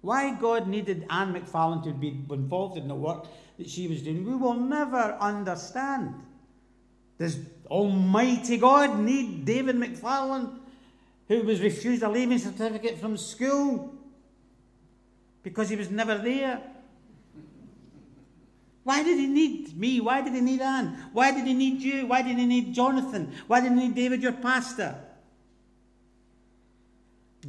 Why 0.00 0.34
God 0.34 0.68
needed 0.68 1.06
Anne 1.10 1.34
McFarlane 1.34 1.84
to 1.84 1.92
be 1.92 2.08
involved 2.30 2.78
in 2.78 2.88
the 2.88 2.94
work 2.94 3.26
that 3.58 3.68
she 3.68 3.88
was 3.88 4.02
doing, 4.02 4.24
we 4.24 4.36
will 4.36 4.54
never 4.54 5.16
understand. 5.20 6.14
Does 7.18 7.38
Almighty 7.66 8.56
God 8.56 9.00
need 9.00 9.44
David 9.44 9.76
McFarlane, 9.76 10.54
who 11.26 11.42
was 11.42 11.60
refused 11.60 12.02
a 12.02 12.08
leaving 12.08 12.38
certificate 12.38 12.98
from 12.98 13.16
school 13.16 13.92
because 15.42 15.68
he 15.68 15.76
was 15.76 15.90
never 15.90 16.16
there? 16.16 16.62
Why 18.84 19.02
did 19.02 19.18
he 19.18 19.26
need 19.26 19.78
me? 19.78 20.00
Why 20.00 20.22
did 20.22 20.32
he 20.32 20.40
need 20.40 20.62
Anne? 20.62 21.10
Why 21.12 21.32
did 21.32 21.46
he 21.46 21.52
need 21.52 21.82
you? 21.82 22.06
Why 22.06 22.22
did 22.22 22.38
he 22.38 22.46
need 22.46 22.72
Jonathan? 22.72 23.34
Why 23.46 23.60
did 23.60 23.72
he 23.72 23.78
need 23.78 23.94
David, 23.94 24.22
your 24.22 24.32
pastor? 24.32 24.94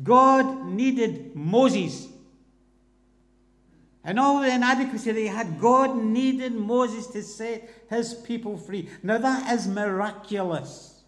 God 0.04 0.66
needed 0.66 1.36
Moses. 1.36 2.08
And 4.04 4.20
all 4.20 4.42
the 4.42 4.54
inadequacy 4.54 5.14
he 5.14 5.28
had, 5.28 5.60
God 5.60 5.98
needed 5.98 6.54
Moses 6.54 7.08
to 7.08 7.22
set 7.22 7.70
his 7.90 8.14
people 8.14 8.58
free. 8.58 8.90
Now 9.04 9.18
that 9.18 9.52
is 9.54 9.68
miraculous. 9.68 11.02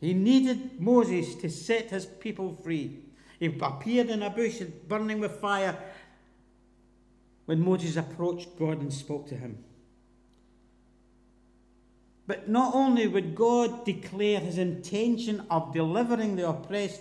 He 0.00 0.14
needed 0.14 0.80
Moses 0.80 1.34
to 1.36 1.50
set 1.50 1.90
his 1.90 2.06
people 2.06 2.54
free. 2.62 3.00
He 3.38 3.46
appeared 3.60 4.08
in 4.08 4.22
a 4.22 4.30
bush 4.30 4.60
burning 4.88 5.20
with 5.20 5.32
fire 5.40 5.76
when 7.46 7.64
Moses 7.64 7.96
approached 7.96 8.58
God 8.58 8.80
and 8.80 8.92
spoke 8.92 9.28
to 9.28 9.36
him. 9.36 9.64
But 12.26 12.48
not 12.48 12.74
only 12.74 13.06
would 13.06 13.34
God 13.34 13.84
declare 13.84 14.40
his 14.40 14.58
intention 14.58 15.46
of 15.50 15.72
delivering 15.72 16.36
the 16.36 16.48
oppressed 16.48 17.00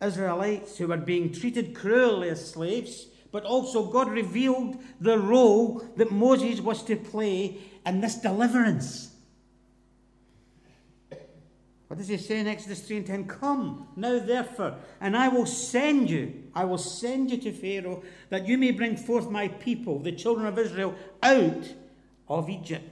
Israelites 0.00 0.78
who 0.78 0.86
were 0.86 0.96
being 0.96 1.32
treated 1.32 1.74
cruelly 1.74 2.28
as 2.28 2.50
slaves, 2.50 3.06
but 3.32 3.44
also 3.44 3.90
God 3.90 4.10
revealed 4.10 4.76
the 5.00 5.18
role 5.18 5.82
that 5.96 6.12
Moses 6.12 6.60
was 6.60 6.84
to 6.84 6.96
play 6.96 7.58
in 7.84 8.00
this 8.00 8.16
deliverance. 8.16 9.08
What 11.88 11.98
does 11.98 12.08
he 12.08 12.16
say 12.16 12.38
in 12.38 12.46
Exodus 12.46 12.80
3 12.86 12.98
and 12.98 13.06
10? 13.06 13.26
Come 13.26 13.88
now, 13.96 14.18
therefore, 14.18 14.76
and 15.00 15.16
I 15.16 15.28
will 15.28 15.44
send 15.44 16.08
you, 16.08 16.44
I 16.54 16.64
will 16.64 16.78
send 16.78 17.30
you 17.30 17.36
to 17.38 17.52
Pharaoh, 17.52 18.02
that 18.30 18.46
you 18.46 18.56
may 18.56 18.70
bring 18.70 18.96
forth 18.96 19.28
my 19.28 19.48
people, 19.48 19.98
the 19.98 20.12
children 20.12 20.46
of 20.46 20.58
Israel, 20.58 20.94
out 21.22 21.74
of 22.28 22.48
Egypt. 22.48 22.91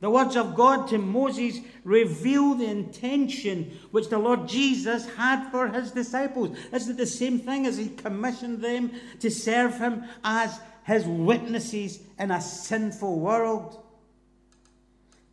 The 0.00 0.10
words 0.10 0.36
of 0.36 0.54
God 0.54 0.88
to 0.88 0.98
Moses 0.98 1.58
reveal 1.82 2.54
the 2.54 2.66
intention 2.66 3.76
which 3.90 4.08
the 4.08 4.18
Lord 4.18 4.46
Jesus 4.46 5.08
had 5.16 5.50
for 5.50 5.66
his 5.68 5.90
disciples. 5.90 6.56
Isn't 6.72 6.92
it 6.92 6.96
the 6.96 7.06
same 7.06 7.40
thing 7.40 7.66
as 7.66 7.78
he 7.78 7.88
commissioned 7.88 8.62
them 8.62 8.92
to 9.18 9.30
serve 9.30 9.78
him 9.78 10.04
as 10.22 10.60
his 10.84 11.04
witnesses 11.04 12.00
in 12.18 12.30
a 12.30 12.40
sinful 12.40 13.18
world? 13.18 13.82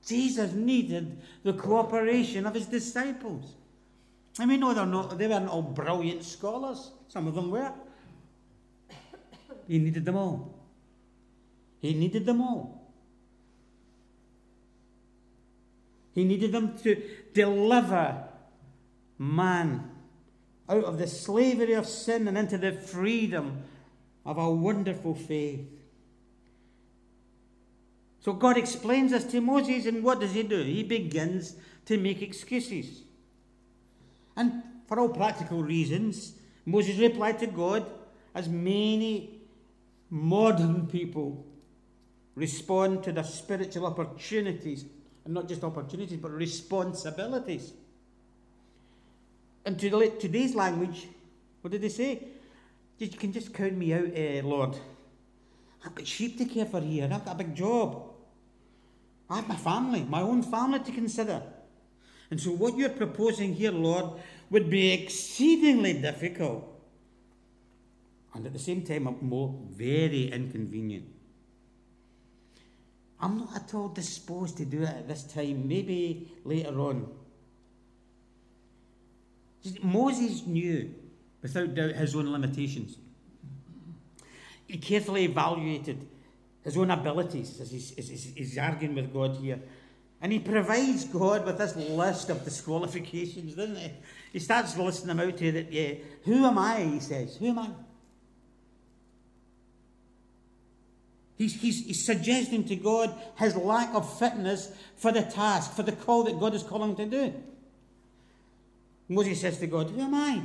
Jesus 0.06 0.54
needed 0.54 1.22
the 1.44 1.54
cooperation 1.54 2.48
of 2.48 2.56
his 2.56 2.66
disciples. 2.66 3.56
I 4.40 4.46
mean, 4.46 4.60
no, 4.60 4.74
they're 4.74 4.86
not, 4.86 5.18
they 5.18 5.28
weren't 5.28 5.48
all 5.48 5.62
brilliant 5.62 6.24
scholars. 6.24 6.92
Some 7.08 7.28
of 7.28 7.36
them 7.36 7.52
were. 7.52 7.72
He 9.68 9.80
needed 9.80 10.06
them 10.06 10.16
all. 10.16 10.54
He 11.82 11.94
needed 11.94 12.26
them 12.26 12.42
all. 12.42 12.85
He 16.16 16.24
needed 16.24 16.54
them 16.54 16.78
to 16.80 17.02
deliver 17.34 18.24
man 19.20 19.92
out 20.68 20.86
of 20.86 20.98
the 20.98 21.08
slavery 21.08 21.74
of 21.74 21.86
sin 21.86 22.28
and 22.28 22.38
into 22.38 22.58
the 22.58 22.72
freedom 22.72 23.64
of 24.26 24.38
a 24.38 24.50
wonderful 24.50 25.14
faith. 25.14 25.68
So 28.22 28.34
God 28.34 28.58
explains 28.58 29.12
this 29.12 29.26
to 29.26 29.42
Moses, 29.42 29.86
and 29.86 30.04
what 30.04 30.20
does 30.20 30.34
he 30.34 30.42
do? 30.42 30.64
He 30.64 30.82
begins 30.82 31.58
to 31.86 31.98
make 31.98 32.24
excuses. 32.24 33.04
And 34.36 34.64
for 34.88 35.00
all 35.00 35.10
practical 35.10 35.62
reasons, 35.62 36.34
Moses 36.66 36.98
replied 36.98 37.38
to 37.40 37.48
God 37.48 37.86
as 38.34 38.50
many 38.50 39.42
modern 40.10 40.88
people 40.88 41.46
respond 42.36 43.04
to 43.04 43.12
their 43.12 43.24
spiritual 43.24 43.86
opportunities 43.86 44.86
and 45.26 45.34
not 45.34 45.48
just 45.50 45.64
opportunities, 45.64 46.18
but 46.18 46.32
responsibilities. 46.32 47.74
And 49.66 49.80
to 49.80 49.90
today's 50.20 50.56
language, 50.56 51.08
what 51.62 51.72
did 51.72 51.82
they 51.82 51.90
say? 51.90 52.24
You 53.00 53.10
can 53.10 53.34
just 53.34 53.54
count 53.54 53.76
me 53.76 53.94
out, 53.94 54.06
uh, 54.06 54.48
Lord. 54.48 54.78
I've 55.84 55.94
got 55.94 56.08
sheep 56.08 56.38
to 56.38 56.46
care 56.46 56.66
for 56.66 56.80
here. 56.80 57.10
I've 57.12 57.26
got 57.26 57.34
a 57.34 57.44
big 57.44 57.56
job. 57.56 58.12
I 59.30 59.38
have 59.38 59.48
my 59.48 59.56
family, 59.56 60.04
my 60.04 60.22
own 60.22 60.44
family 60.44 60.80
to 60.80 60.92
consider. 60.92 61.42
And 62.32 62.40
so, 62.40 62.52
what 62.52 62.78
you're 62.78 62.90
proposing 62.90 63.54
here, 63.54 63.72
Lord, 63.72 64.20
would 64.50 64.70
be 64.70 64.92
exceedingly 64.94 65.94
difficult 65.94 66.76
and 68.36 68.46
at 68.46 68.52
the 68.52 68.60
same 68.60 68.82
time, 68.82 69.08
more 69.22 69.56
very 69.72 70.30
inconvenient. 70.30 71.06
I'm 73.20 73.38
not 73.38 73.56
at 73.56 73.74
all 73.74 73.88
disposed 73.88 74.58
to 74.58 74.66
do 74.66 74.84
it 74.84 74.90
at 74.90 75.08
this 75.08 75.24
time, 75.24 75.68
maybe 75.68 76.32
later 76.44 76.80
on. 76.80 77.08
Moses 79.82 80.46
knew, 80.46 80.94
without 81.42 81.74
doubt, 81.74 81.96
his 81.96 82.16
own 82.16 82.32
limitations. 82.32 82.98
He 84.68 84.78
carefully 84.78 85.26
evaluated 85.26 86.08
his 86.64 86.78
own 86.78 86.92
abilities 86.92 87.60
as 87.62 87.72
he's, 87.72 87.98
as 87.98 88.10
he's 88.10 88.58
arguing 88.58 88.96
with 88.96 89.14
God 89.14 89.38
here. 89.38 89.60
And 90.22 90.32
he 90.32 90.40
provides 90.40 91.06
God 91.06 91.46
with 91.46 91.58
this 91.58 91.76
list 91.76 92.30
of 92.30 92.44
disqualifications, 92.44 93.54
doesn't 93.54 93.76
he? 93.76 93.92
He 94.34 94.40
starts 94.40 94.78
listing 94.78 95.08
them 95.08 95.20
out 95.20 95.38
to 95.38 95.52
that, 95.52 95.72
yeah, 95.72 95.96
who 96.24 96.46
am 96.46 96.58
I, 96.58 96.82
he 96.82 97.00
says. 97.00 97.38
Who 97.38 97.48
am 97.48 97.60
I? 97.60 97.70
He's, 101.38 101.54
he's, 101.60 101.86
he's 101.86 102.06
suggesting 102.06 102.64
to 102.66 102.76
God 102.76 103.14
his 103.38 103.56
lack 103.56 103.94
of 103.94 104.20
fitness 104.20 104.72
for 104.96 105.12
the 105.12 105.22
task, 105.22 105.74
for 105.74 105.84
the 105.84 105.92
call 105.92 106.24
that 106.24 106.40
God 106.40 106.54
is 106.54 106.64
calling 106.64 106.92
him 106.92 106.96
to 106.96 107.06
do. 107.06 107.34
Moses 109.10 109.42
says 109.42 109.60
to 109.60 109.68
God, 109.68 109.90
Who 109.90 110.02
am 110.02 110.16
I? 110.16 110.42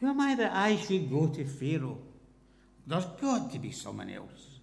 Who 0.00 0.08
am 0.08 0.20
I 0.20 0.34
that 0.36 0.52
I 0.52 0.76
should 0.76 1.10
go 1.10 1.28
to 1.28 1.44
Pharaoh? 1.44 1.98
There's 2.86 3.06
got 3.20 3.52
to 3.52 3.58
be 3.58 3.72
someone 3.72 4.10
else. 4.10 4.58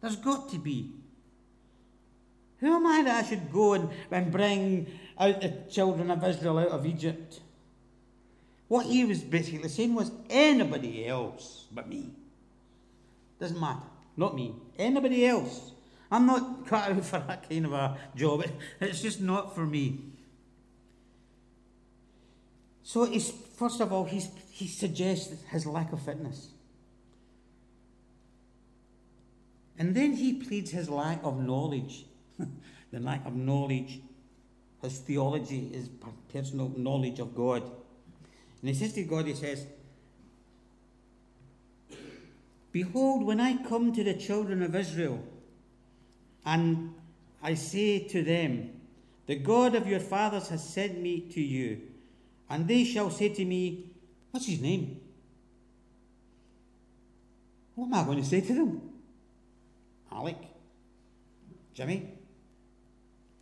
There's 0.00 0.16
got 0.16 0.50
to 0.50 0.58
be. 0.58 0.92
Who 2.58 2.74
am 2.74 2.86
I 2.86 3.02
that 3.02 3.24
I 3.24 3.28
should 3.28 3.52
go 3.52 3.74
and, 3.74 3.88
and 4.10 4.30
bring 4.30 4.86
out 5.18 5.40
the 5.40 5.54
children 5.70 6.10
of 6.10 6.24
Israel 6.24 6.58
out 6.58 6.68
of 6.68 6.86
Egypt? 6.86 7.40
What 8.68 8.86
he 8.86 9.04
was 9.04 9.22
basically 9.22 9.68
saying 9.68 9.94
was 9.94 10.10
anybody 10.30 11.06
else 11.06 11.66
but 11.72 11.88
me. 11.88 12.10
Doesn't 13.40 13.60
matter. 13.60 13.80
Not 14.16 14.34
me. 14.34 14.54
Anybody 14.78 15.26
else. 15.26 15.72
I'm 16.10 16.26
not 16.26 16.66
cut 16.66 16.90
out 16.90 17.04
for 17.04 17.18
that 17.18 17.48
kind 17.48 17.66
of 17.66 17.72
a 17.72 17.96
job. 18.14 18.44
It's 18.80 19.02
just 19.02 19.20
not 19.20 19.54
for 19.54 19.66
me. 19.66 19.98
So 22.82 23.04
he's, 23.04 23.30
first 23.30 23.80
of 23.80 23.92
all, 23.92 24.04
he's, 24.04 24.28
he 24.50 24.68
suggests 24.68 25.42
his 25.50 25.66
lack 25.66 25.92
of 25.92 26.02
fitness. 26.02 26.48
And 29.78 29.94
then 29.94 30.12
he 30.12 30.34
pleads 30.34 30.70
his 30.70 30.88
lack 30.88 31.20
of 31.24 31.40
knowledge. 31.40 32.06
the 32.92 33.00
lack 33.00 33.26
of 33.26 33.34
knowledge, 33.34 34.00
his 34.82 34.98
theology, 34.98 35.70
his 35.72 35.88
personal 36.32 36.72
knowledge 36.76 37.18
of 37.18 37.34
God. 37.34 37.62
And 37.62 38.70
he 38.70 38.74
says 38.74 38.92
to 38.92 39.02
God, 39.02 39.26
he 39.26 39.34
says, 39.34 39.66
Behold, 42.74 43.22
when 43.22 43.38
I 43.38 43.62
come 43.62 43.92
to 43.92 44.02
the 44.02 44.14
children 44.14 44.60
of 44.60 44.74
Israel, 44.74 45.22
and 46.44 46.92
I 47.40 47.54
say 47.54 48.00
to 48.00 48.24
them, 48.24 48.68
The 49.26 49.36
God 49.36 49.76
of 49.76 49.86
your 49.86 50.00
fathers 50.00 50.48
has 50.48 50.68
sent 50.68 51.00
me 51.00 51.20
to 51.34 51.40
you, 51.40 51.82
and 52.50 52.66
they 52.66 52.82
shall 52.82 53.10
say 53.10 53.28
to 53.28 53.44
me, 53.44 53.92
What's 54.32 54.46
his 54.46 54.60
name? 54.60 55.00
What 57.76 57.86
am 57.86 57.94
I 57.94 58.02
going 58.02 58.20
to 58.20 58.28
say 58.28 58.40
to 58.40 58.52
them? 58.52 58.90
Alec? 60.10 60.38
Jimmy? 61.74 62.08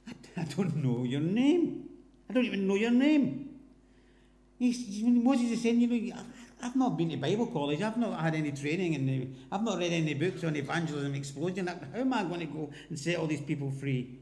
I, 0.08 0.12
I 0.42 0.44
don't 0.44 0.76
know 0.76 1.04
your 1.04 1.22
name. 1.22 1.88
I 2.28 2.34
don't 2.34 2.44
even 2.44 2.68
know 2.68 2.74
your 2.74 2.90
name. 2.90 3.48
He's, 4.58 5.02
Moses 5.02 5.52
is 5.52 5.62
saying, 5.62 5.80
you 5.80 5.86
know, 5.86 6.22
I've 6.62 6.76
not 6.76 6.96
been 6.96 7.10
to 7.10 7.16
Bible 7.16 7.46
college. 7.46 7.82
I've 7.82 7.96
not 7.96 8.20
had 8.20 8.36
any 8.36 8.52
training, 8.52 8.94
and 8.94 9.36
I've 9.50 9.64
not 9.64 9.78
read 9.78 9.92
any 9.92 10.14
books 10.14 10.44
on 10.44 10.54
evangelism 10.54 11.12
explosion. 11.14 11.66
How 11.66 11.76
am 11.94 12.12
I 12.12 12.22
going 12.22 12.40
to 12.40 12.46
go 12.46 12.70
and 12.88 12.96
set 12.96 13.16
all 13.16 13.26
these 13.26 13.40
people 13.40 13.72
free? 13.72 14.18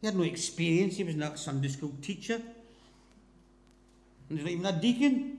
He 0.00 0.06
had 0.06 0.16
no 0.16 0.22
experience. 0.22 0.96
He 0.96 1.04
was 1.04 1.14
not 1.14 1.34
a 1.34 1.38
Sunday 1.38 1.68
school 1.68 1.92
teacher. 2.00 2.40
He 4.28 4.34
was 4.34 4.44
not 4.44 4.50
even 4.50 4.66
a 4.66 4.72
deacon. 4.72 5.38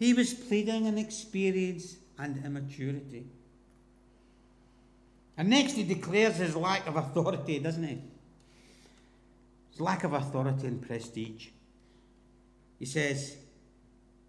He 0.00 0.12
was 0.12 0.34
pleading 0.34 0.86
inexperience 0.86 1.96
and 2.18 2.44
immaturity. 2.44 3.26
And 5.38 5.50
next, 5.50 5.74
he 5.74 5.84
declares 5.84 6.36
his 6.36 6.56
lack 6.56 6.86
of 6.88 6.96
authority, 6.96 7.60
doesn't 7.60 7.84
he? 7.84 8.00
His 9.70 9.80
lack 9.80 10.02
of 10.02 10.14
authority 10.14 10.66
and 10.66 10.82
prestige. 10.82 11.48
He 12.78 12.86
says, 12.86 13.36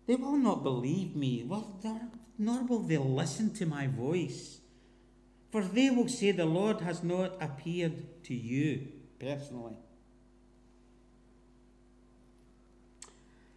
They 0.06 0.16
will 0.16 0.38
not 0.38 0.64
believe 0.64 1.16
me, 1.16 1.44
well, 1.46 1.80
nor 2.38 2.64
will 2.64 2.80
they 2.80 2.98
listen 2.98 3.54
to 3.56 3.66
my 3.66 3.88
voice. 3.88 4.60
For 5.52 5.62
they 5.62 5.90
will 5.90 6.08
say, 6.08 6.32
The 6.32 6.46
Lord 6.46 6.82
has 6.82 7.04
not 7.04 7.34
appeared 7.42 8.24
to 8.26 8.34
you 8.34 8.88
personally. 9.20 9.76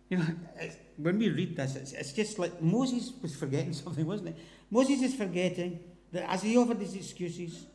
You 0.08 0.18
know, 0.18 0.26
when 0.96 1.18
we 1.18 1.30
read 1.30 1.56
this, 1.56 1.76
it's, 1.76 1.92
it's 1.92 2.12
just 2.12 2.38
like 2.38 2.60
Moses 2.60 3.12
was 3.22 3.36
forgetting 3.36 3.72
something, 3.74 4.04
wasn't 4.04 4.30
it? 4.30 4.38
Moses 4.70 5.02
is 5.02 5.14
forgetting 5.14 5.78
that 6.12 6.28
as 6.28 6.42
he 6.42 6.56
offered 6.56 6.78
his 6.78 6.94
excuses, 6.94 7.66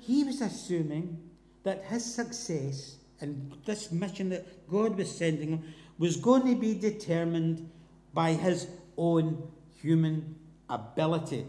he 0.00 0.22
was 0.22 0.40
assuming 0.40 1.30
that 1.64 1.84
his 1.84 2.14
success 2.14 2.96
and 3.20 3.52
this 3.64 3.90
mission 3.90 4.28
that 4.30 4.68
God 4.68 4.96
was 4.96 5.10
sending 5.10 5.48
him 5.50 5.74
was 5.98 6.16
going 6.16 6.42
to 6.46 6.54
be 6.54 6.74
determined 6.74 7.70
by 8.12 8.32
his 8.32 8.66
own 8.96 9.48
human 9.80 10.36
ability 10.68 11.46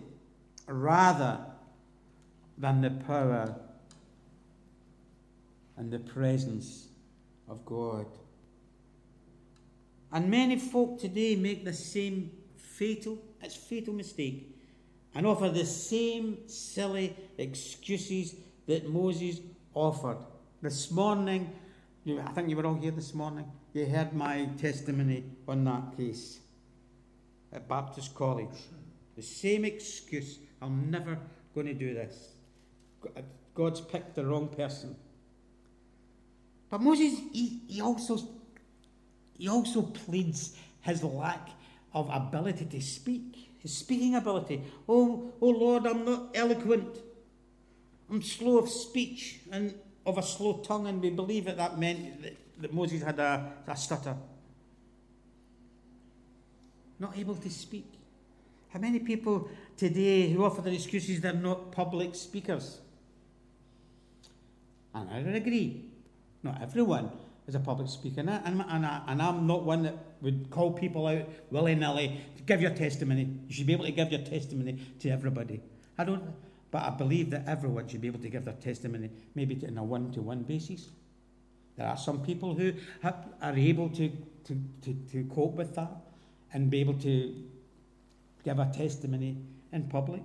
rather 0.68 1.40
than 2.58 2.82
the 2.82 2.90
power 2.90 3.56
and 5.78 5.92
the 5.92 6.00
presence 6.00 6.88
of 7.48 7.66
God. 7.66 8.06
And 10.12 10.30
many 10.30 10.58
folk 10.58 11.00
today 11.00 11.36
make 11.36 11.66
the 11.66 11.74
same 11.74 12.32
fatal, 12.56 13.18
it's 13.42 13.56
fatal 13.56 13.94
mistake, 13.94 14.56
and 15.14 15.26
offer 15.26 15.50
the 15.50 15.66
same 15.66 16.48
silly 16.48 17.16
excuses 17.38 18.36
that 18.68 18.90
Moses 18.90 19.40
offered. 19.74 20.18
This 20.62 20.90
morning, 20.92 21.54
I 22.08 22.32
think 22.32 22.50
you 22.50 22.56
were 22.56 22.66
all 22.66 22.76
here 22.76 22.92
this 22.92 23.14
morning, 23.14 23.46
you 23.76 23.86
heard 23.86 24.14
my 24.14 24.48
testimony 24.58 25.24
on 25.48 25.66
that 25.66 25.98
case 25.98 26.40
at 27.52 27.68
Baptist 27.68 28.16
College. 28.16 28.56
The 29.18 29.22
same 29.22 29.66
excuse, 29.66 30.40
I'm 30.62 30.90
never 30.90 31.18
going 31.54 31.68
to 31.68 31.74
do 31.74 31.94
this. 31.94 32.30
Uh, 33.06 33.22
God's 33.54 33.82
picked 33.82 34.16
the 34.16 34.26
wrong 34.26 34.48
person. 34.48 34.96
But 36.70 36.82
Moses, 36.82 37.20
he, 37.34 37.62
he 37.68 37.82
also 37.82 38.18
he 39.38 39.50
also 39.50 39.82
pleads 39.82 40.56
his 40.82 41.04
lack 41.04 41.50
of 41.94 42.10
ability 42.10 42.66
to 42.66 42.82
speak, 42.82 43.50
his 43.60 43.76
speaking 43.76 44.16
ability. 44.16 44.64
Oh, 44.88 45.34
oh 45.42 45.50
Lord, 45.50 45.86
I'm 45.86 46.06
not 46.06 46.30
eloquent. 46.34 46.98
I'm 48.10 48.22
slow 48.22 48.58
of 48.58 48.70
speech 48.70 49.40
and 49.52 49.74
of 50.06 50.18
a 50.18 50.24
slow 50.24 50.60
tongue, 50.60 50.88
and 50.88 51.02
we 51.02 51.10
believe 51.10 51.46
that 51.46 51.58
that 51.58 51.78
meant 51.78 52.22
that, 52.24 52.38
that 52.60 52.74
Moses 52.74 53.02
had 53.02 53.20
a, 53.20 53.54
a 53.68 53.76
stutter. 53.76 54.16
Not 57.00 57.18
able 57.18 57.36
to 57.36 57.50
speak. 57.50 57.86
How 58.70 58.80
many 58.80 59.00
people 59.00 59.50
today 59.78 60.30
who 60.30 60.44
offer 60.44 60.62
their 60.62 60.74
excuses 60.74 61.22
they're 61.22 61.34
not 61.34 61.72
public 61.72 62.16
speakers? 62.16 62.80
And 64.94 65.10
I 65.10 65.20
agree, 65.38 65.86
not 66.44 66.62
everyone, 66.62 67.12
is 67.48 67.56
a 67.56 67.60
public 67.60 67.90
speaker. 67.90 68.22
And, 68.22 68.30
I, 68.30 68.42
and, 68.46 68.86
I, 68.86 69.02
and 69.08 69.22
I'm 69.22 69.46
not 69.46 69.64
one 69.64 69.84
that 69.84 69.96
would 70.22 70.50
call 70.50 70.72
people 70.72 71.06
out 71.08 71.28
willy 71.52 71.76
nilly 71.76 72.22
to 72.38 72.44
give 72.44 72.62
your 72.62 72.72
testimony. 72.72 73.30
You 73.48 73.54
should 73.54 73.68
be 73.68 73.74
able 73.74 73.86
to 73.86 73.92
give 73.92 74.12
your 74.12 74.22
testimony 74.22 74.80
to 75.00 75.10
everybody. 75.10 75.62
I 75.98 76.06
don't, 76.06 76.24
but 76.72 76.84
I 76.84 76.90
believe 76.90 77.30
that 77.32 77.48
everyone 77.48 77.88
should 77.88 78.02
be 78.02 78.08
able 78.08 78.20
to 78.20 78.30
give 78.30 78.46
their 78.46 78.56
testimony, 78.56 79.10
maybe 79.36 79.64
in 79.64 79.78
a 79.78 79.84
one 79.84 80.12
to 80.14 80.22
one 80.22 80.44
basis. 80.44 80.90
There 81.78 81.88
are 81.88 81.98
some 81.98 82.22
people 82.24 82.54
who 82.54 82.74
have, 83.02 83.28
are 83.42 83.56
able 83.56 83.90
to, 83.90 84.10
to, 84.46 84.62
to, 84.84 84.94
to 85.12 85.24
cope 85.34 85.56
with 85.56 85.76
that 85.76 85.92
and 86.54 86.70
be 86.70 86.80
able 86.80 86.94
to 86.96 87.36
give 88.44 88.60
a 88.60 88.72
testimony 88.72 89.38
in 89.72 89.84
public. 89.90 90.24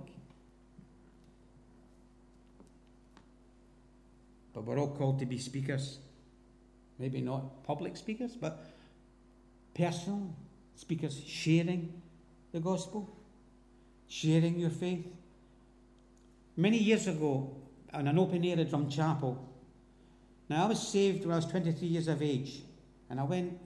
But 4.53 4.63
we're 4.63 4.79
all 4.79 4.95
called 4.95 5.19
to 5.19 5.25
be 5.25 5.37
speakers 5.37 5.99
maybe 7.01 7.19
not 7.19 7.63
public 7.63 7.97
speakers, 7.97 8.35
but 8.35 8.63
personal 9.73 10.33
speakers 10.75 11.19
sharing 11.25 12.01
the 12.51 12.59
gospel, 12.59 13.09
sharing 14.07 14.59
your 14.59 14.69
faith. 14.69 15.07
Many 16.55 16.77
years 16.77 17.07
ago, 17.07 17.55
in 17.93 18.07
an 18.07 18.19
open 18.19 18.45
air 18.45 18.59
at 18.59 18.69
Drumchapel, 18.69 19.35
now 20.51 20.65
I 20.65 20.67
was 20.67 20.85
saved 20.85 21.25
when 21.25 21.31
I 21.31 21.37
was 21.37 21.45
23 21.45 21.87
years 21.87 22.07
of 22.09 22.21
age, 22.21 22.61
and 23.09 23.19
I 23.19 23.23
went. 23.23 23.57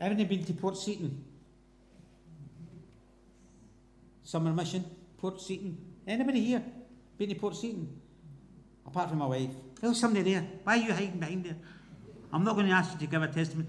I 0.00 0.04
haven't 0.04 0.28
been 0.28 0.44
to 0.44 0.52
Port 0.54 0.76
Seton. 0.76 1.24
Summer 4.24 4.52
mission, 4.52 4.84
Port 5.18 5.40
Seton. 5.40 5.76
Anybody 6.06 6.40
here 6.40 6.62
been 7.16 7.28
to 7.28 7.34
Port 7.36 7.54
Seton? 7.54 7.88
Apart 8.86 9.10
from 9.10 9.18
my 9.18 9.26
wife. 9.26 9.50
There's 9.80 10.00
somebody 10.00 10.32
there. 10.32 10.46
Why 10.64 10.78
are 10.78 10.82
you 10.82 10.92
hiding 10.92 11.20
behind 11.20 11.44
there? 11.44 11.56
I'm 12.32 12.42
not 12.42 12.54
going 12.56 12.66
to 12.66 12.72
ask 12.72 12.92
you 12.94 12.98
to 12.98 13.06
give 13.06 13.22
a 13.22 13.28
testimony. 13.28 13.68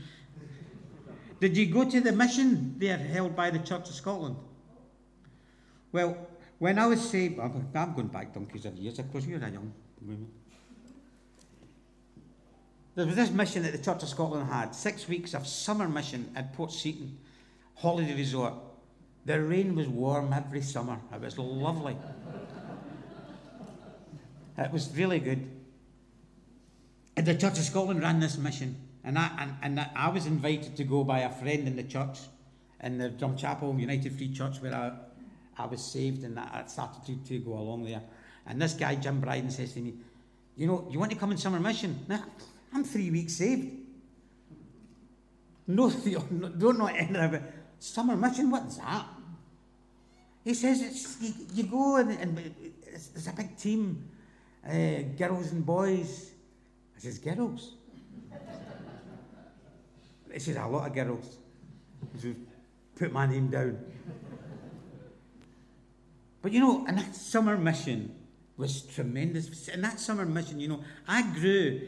Did 1.39 1.57
you 1.57 1.67
go 1.67 1.87
to 1.87 2.01
the 2.01 2.11
mission 2.11 2.75
there 2.79 2.97
held 2.97 3.35
by 3.35 3.51
the 3.51 3.59
Church 3.59 3.89
of 3.89 3.95
Scotland? 3.95 4.35
Well, 5.91 6.17
when 6.59 6.79
I 6.79 6.87
was 6.87 7.07
saved, 7.07 7.39
I'm 7.39 7.93
going 7.93 8.07
back 8.07 8.33
donkeys 8.33 8.65
of 8.65 8.75
years, 8.77 8.97
because 8.97 9.27
you're 9.27 9.43
a 9.43 9.49
young 9.49 9.73
woman. 10.01 10.27
There 13.01 13.07
was 13.07 13.15
this 13.15 13.31
mission 13.31 13.63
that 13.63 13.71
the 13.71 13.79
Church 13.79 14.03
of 14.03 14.09
Scotland 14.09 14.47
had, 14.47 14.75
six 14.75 15.07
weeks 15.07 15.33
of 15.33 15.47
summer 15.47 15.89
mission 15.89 16.31
at 16.35 16.53
Port 16.53 16.71
Seton 16.71 17.17
Holiday 17.73 18.13
Resort. 18.13 18.53
The 19.25 19.41
rain 19.41 19.73
was 19.73 19.87
warm 19.87 20.31
every 20.31 20.61
summer. 20.61 20.99
It 21.11 21.19
was 21.19 21.35
lovely. 21.39 21.97
it 24.55 24.71
was 24.71 24.95
really 24.95 25.17
good 25.17 25.49
And 27.17 27.25
the 27.25 27.33
Church 27.33 27.57
of 27.57 27.63
Scotland 27.63 28.03
ran 28.03 28.19
this 28.19 28.37
mission, 28.37 28.75
and 29.03 29.17
I, 29.17 29.31
and, 29.63 29.79
and 29.79 29.89
I 29.95 30.09
was 30.09 30.27
invited 30.27 30.75
to 30.75 30.83
go 30.83 31.03
by 31.03 31.21
a 31.21 31.31
friend 31.31 31.67
in 31.67 31.75
the 31.75 31.83
church, 31.83 32.19
in 32.83 32.99
the 32.99 33.09
Drumchapel 33.09 33.79
United 33.79 34.15
Free 34.15 34.31
Church, 34.31 34.61
where 34.61 34.75
I, 34.75 34.91
I 35.57 35.65
was 35.65 35.83
saved, 35.83 36.23
and 36.23 36.37
I 36.37 36.65
started 36.67 37.03
to, 37.07 37.15
to 37.29 37.39
go 37.39 37.53
along 37.53 37.83
there. 37.83 38.03
And 38.45 38.61
this 38.61 38.75
guy, 38.75 38.93
Jim 38.93 39.21
Bryden, 39.21 39.49
says 39.49 39.73
to 39.73 39.79
me, 39.79 39.95
You 40.55 40.67
know, 40.67 40.87
you 40.91 40.99
want 40.99 41.11
to 41.11 41.17
come 41.17 41.31
in 41.31 41.39
summer 41.39 41.59
mission? 41.59 42.05
I'm 42.73 42.83
three 42.83 43.11
weeks 43.11 43.33
saved. 43.33 43.77
No, 45.67 45.89
don't 46.57 46.77
know 46.77 46.87
anything 46.87 47.15
about 47.15 47.41
summer 47.79 48.15
mission. 48.15 48.49
What's 48.49 48.77
that? 48.77 49.05
He 50.43 50.53
says 50.53 50.81
it's 50.81 51.21
you, 51.21 51.33
you 51.53 51.63
go 51.63 51.97
and, 51.97 52.11
and 52.11 52.53
it's, 52.87 53.11
it's, 53.15 53.27
a 53.27 53.33
big 53.33 53.55
team, 53.57 54.09
uh, 54.67 55.01
girls 55.17 55.51
and 55.51 55.65
boys. 55.65 56.31
I 56.95 56.99
says, 56.99 57.19
girls. 57.19 57.75
He 60.33 60.39
says, 60.39 60.55
a 60.55 60.65
lot 60.65 60.87
of 60.87 60.95
girls. 60.95 61.37
He 62.15 62.21
says, 62.21 62.35
put 62.95 63.11
my 63.11 63.27
name 63.27 63.49
down. 63.49 63.77
But 66.41 66.51
you 66.51 66.59
know, 66.59 66.85
and 66.87 66.97
that 66.97 67.15
summer 67.15 67.57
mission 67.57 68.15
was 68.57 68.81
tremendous. 68.81 69.67
And 69.67 69.83
that 69.83 69.99
summer 69.99 70.25
mission, 70.25 70.59
you 70.59 70.69
know, 70.69 70.83
I 71.07 71.21
grew 71.33 71.81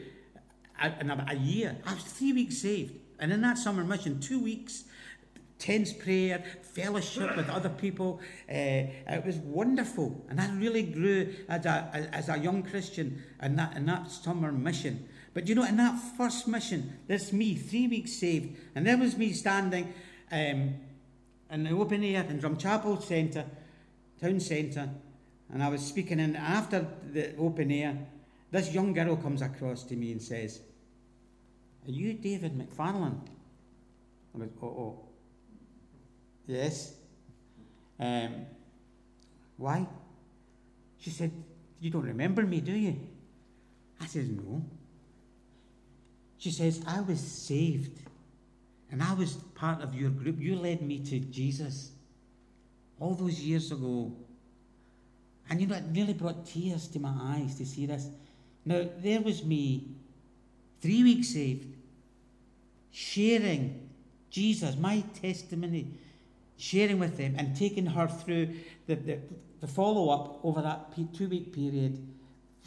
in 1.00 1.10
about 1.10 1.32
a 1.32 1.36
year. 1.36 1.76
I 1.86 1.94
was 1.94 2.04
three 2.04 2.32
weeks 2.32 2.58
saved. 2.58 2.94
And 3.18 3.32
in 3.32 3.40
that 3.42 3.58
summer 3.58 3.84
mission, 3.84 4.20
two 4.20 4.40
weeks, 4.40 4.84
tense 5.58 5.92
prayer, 5.92 6.42
fellowship 6.62 7.36
with 7.36 7.48
other 7.48 7.68
people. 7.68 8.20
Uh, 8.48 8.90
it 9.08 9.24
was 9.24 9.36
wonderful. 9.36 10.24
And 10.28 10.40
I 10.40 10.52
really 10.54 10.82
grew 10.82 11.34
as 11.48 11.64
a, 11.64 12.08
as 12.12 12.28
a 12.28 12.38
young 12.38 12.62
Christian 12.62 13.22
in 13.42 13.56
that, 13.56 13.76
in 13.76 13.86
that 13.86 14.10
summer 14.10 14.52
mission. 14.52 15.08
But 15.32 15.48
you 15.48 15.54
know, 15.54 15.64
in 15.64 15.76
that 15.78 15.98
first 16.16 16.46
mission, 16.46 16.98
there's 17.06 17.32
me, 17.32 17.54
three 17.54 17.88
weeks 17.88 18.12
saved. 18.12 18.56
And 18.74 18.86
there 18.86 18.98
was 18.98 19.16
me 19.16 19.32
standing 19.32 19.92
um, 20.30 20.74
in 21.50 21.64
the 21.64 21.70
open 21.70 22.04
air 22.04 22.24
in 22.28 22.40
Drumchapel 22.40 23.02
Centre, 23.02 23.46
town 24.20 24.40
centre. 24.40 24.90
And 25.52 25.62
I 25.62 25.68
was 25.68 25.82
speaking, 25.82 26.20
and 26.20 26.36
after 26.36 26.86
the 27.12 27.36
open 27.36 27.70
air, 27.70 27.98
this 28.54 28.72
young 28.72 28.92
girl 28.92 29.16
comes 29.16 29.42
across 29.42 29.82
to 29.82 29.96
me 29.96 30.12
and 30.12 30.22
says, 30.22 30.60
Are 31.86 31.90
you 31.90 32.14
David 32.14 32.56
McFarlane? 32.56 33.18
I 34.32 34.38
went, 34.38 34.52
Oh, 34.62 34.66
oh. 34.66 35.00
Yes. 36.46 36.94
Um, 37.98 38.46
why? 39.56 39.86
She 41.00 41.10
said, 41.10 41.32
You 41.80 41.90
don't 41.90 42.04
remember 42.04 42.42
me, 42.42 42.60
do 42.60 42.72
you? 42.72 42.96
I 44.00 44.06
said, 44.06 44.28
No. 44.30 44.64
She 46.38 46.52
says, 46.52 46.80
I 46.86 47.00
was 47.00 47.18
saved 47.18 47.98
and 48.92 49.02
I 49.02 49.14
was 49.14 49.34
part 49.56 49.82
of 49.82 49.96
your 49.96 50.10
group. 50.10 50.38
You 50.38 50.54
led 50.54 50.80
me 50.80 51.00
to 51.00 51.18
Jesus 51.18 51.90
all 53.00 53.16
those 53.16 53.40
years 53.40 53.72
ago. 53.72 54.12
And 55.50 55.60
you 55.60 55.66
know, 55.66 55.74
it 55.74 55.86
nearly 55.90 56.12
brought 56.12 56.46
tears 56.46 56.86
to 56.88 57.00
my 57.00 57.12
eyes 57.34 57.56
to 57.56 57.66
see 57.66 57.86
this. 57.86 58.06
Now, 58.64 58.88
there 58.98 59.20
was 59.20 59.44
me, 59.44 59.88
three 60.80 61.02
weeks 61.02 61.28
saved, 61.28 61.74
sharing 62.90 63.88
Jesus, 64.30 64.76
my 64.76 65.04
testimony, 65.20 65.92
sharing 66.56 66.98
with 66.98 67.16
them 67.16 67.34
and 67.38 67.56
taking 67.56 67.86
her 67.86 68.08
through 68.08 68.54
the, 68.86 68.94
the, 68.94 69.18
the 69.60 69.66
follow 69.66 70.10
up 70.10 70.40
over 70.44 70.62
that 70.62 70.94
two 71.14 71.28
week 71.28 71.52
period. 71.52 72.06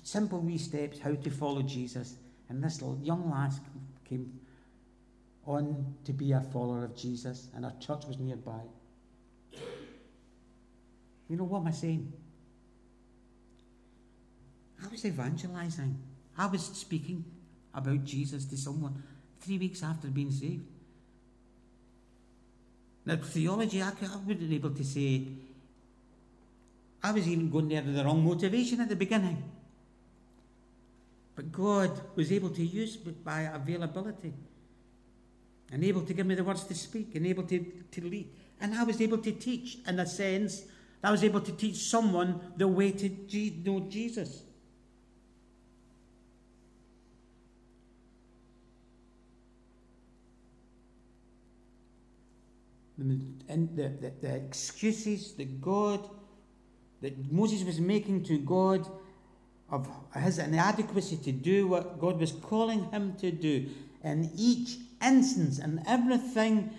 Simple 0.04 0.40
wee 0.40 0.58
steps 0.58 1.00
how 1.00 1.16
to 1.16 1.30
follow 1.30 1.62
Jesus. 1.62 2.16
And 2.50 2.64
this 2.64 2.82
young 3.02 3.30
lass 3.30 3.60
came 4.08 4.40
on 5.46 5.96
to 6.06 6.14
be 6.14 6.32
a 6.32 6.42
follower 6.42 6.86
of 6.86 6.96
Jesus, 6.96 7.50
and 7.56 7.66
our 7.66 7.74
church 7.80 8.06
was 8.06 8.18
nearby. 8.18 8.62
You 11.30 11.36
know 11.36 11.44
what 11.44 11.60
am 11.60 11.68
I 11.68 11.72
saying? 11.72 12.14
Was 14.98 15.06
evangelizing. 15.06 15.96
I 16.40 16.48
was 16.48 16.66
speaking 16.66 17.24
about 17.72 18.04
Jesus 18.04 18.46
to 18.46 18.58
someone 18.58 19.04
three 19.40 19.60
weeks 19.60 19.84
after 19.84 20.08
being 20.08 20.32
saved. 20.32 20.66
Now, 23.06 23.18
theology, 23.18 23.80
I, 23.80 23.90
I 23.90 24.18
wasn't 24.26 24.52
able 24.52 24.72
to 24.72 24.84
say, 24.84 25.28
I 27.04 27.12
was 27.12 27.28
even 27.28 27.52
going 27.52 27.70
there 27.70 27.84
with 27.84 27.94
the 27.94 28.04
wrong 28.04 28.26
motivation 28.26 28.82
at 28.82 28.90
the 28.90 28.96
beginning. 28.96 29.44
But 31.36 31.52
God 31.52 31.92
was 32.16 32.32
able 32.32 32.50
to 32.50 32.66
use 32.66 32.98
me 33.06 33.12
by 33.24 33.42
availability 33.42 34.34
and 35.72 35.84
able 35.84 36.02
to 36.02 36.14
give 36.16 36.26
me 36.26 36.34
the 36.34 36.44
words 36.44 36.64
to 36.64 36.74
speak 36.74 37.14
and 37.14 37.28
able 37.28 37.44
to, 37.44 37.64
to 37.92 38.02
lead. 38.02 38.30
And 38.60 38.74
I 38.74 38.84
was 38.84 39.00
able 39.00 39.20
to 39.20 39.32
teach 39.32 39.78
in 39.88 40.00
a 40.00 40.08
sense. 40.08 40.64
I 41.04 41.12
was 41.12 41.24
able 41.24 41.42
to 41.42 41.52
teach 41.52 41.76
someone 41.76 42.54
the 42.58 42.68
way 42.68 42.90
to 42.94 43.10
know 43.64 43.82
Jesus. 43.82 44.42
And 52.98 53.76
the, 53.76 53.90
the, 53.90 54.12
the 54.22 54.36
excuses 54.36 55.34
that 55.34 55.62
God, 55.62 56.10
that 57.02 57.32
Moses 57.32 57.64
was 57.64 57.80
making 57.80 58.24
to 58.26 58.40
God 58.40 58.88
of 59.70 59.88
his 60.16 60.40
inadequacy 60.40 61.18
to 61.18 61.32
do 61.32 61.68
what 61.68 62.00
God 62.00 62.20
was 62.20 62.32
calling 62.32 62.90
him 62.92 63.16
to 63.18 63.32
do. 63.32 63.68
In 64.04 64.32
each 64.36 64.78
instance 65.06 65.60
and 65.60 65.82
everything, 65.86 66.72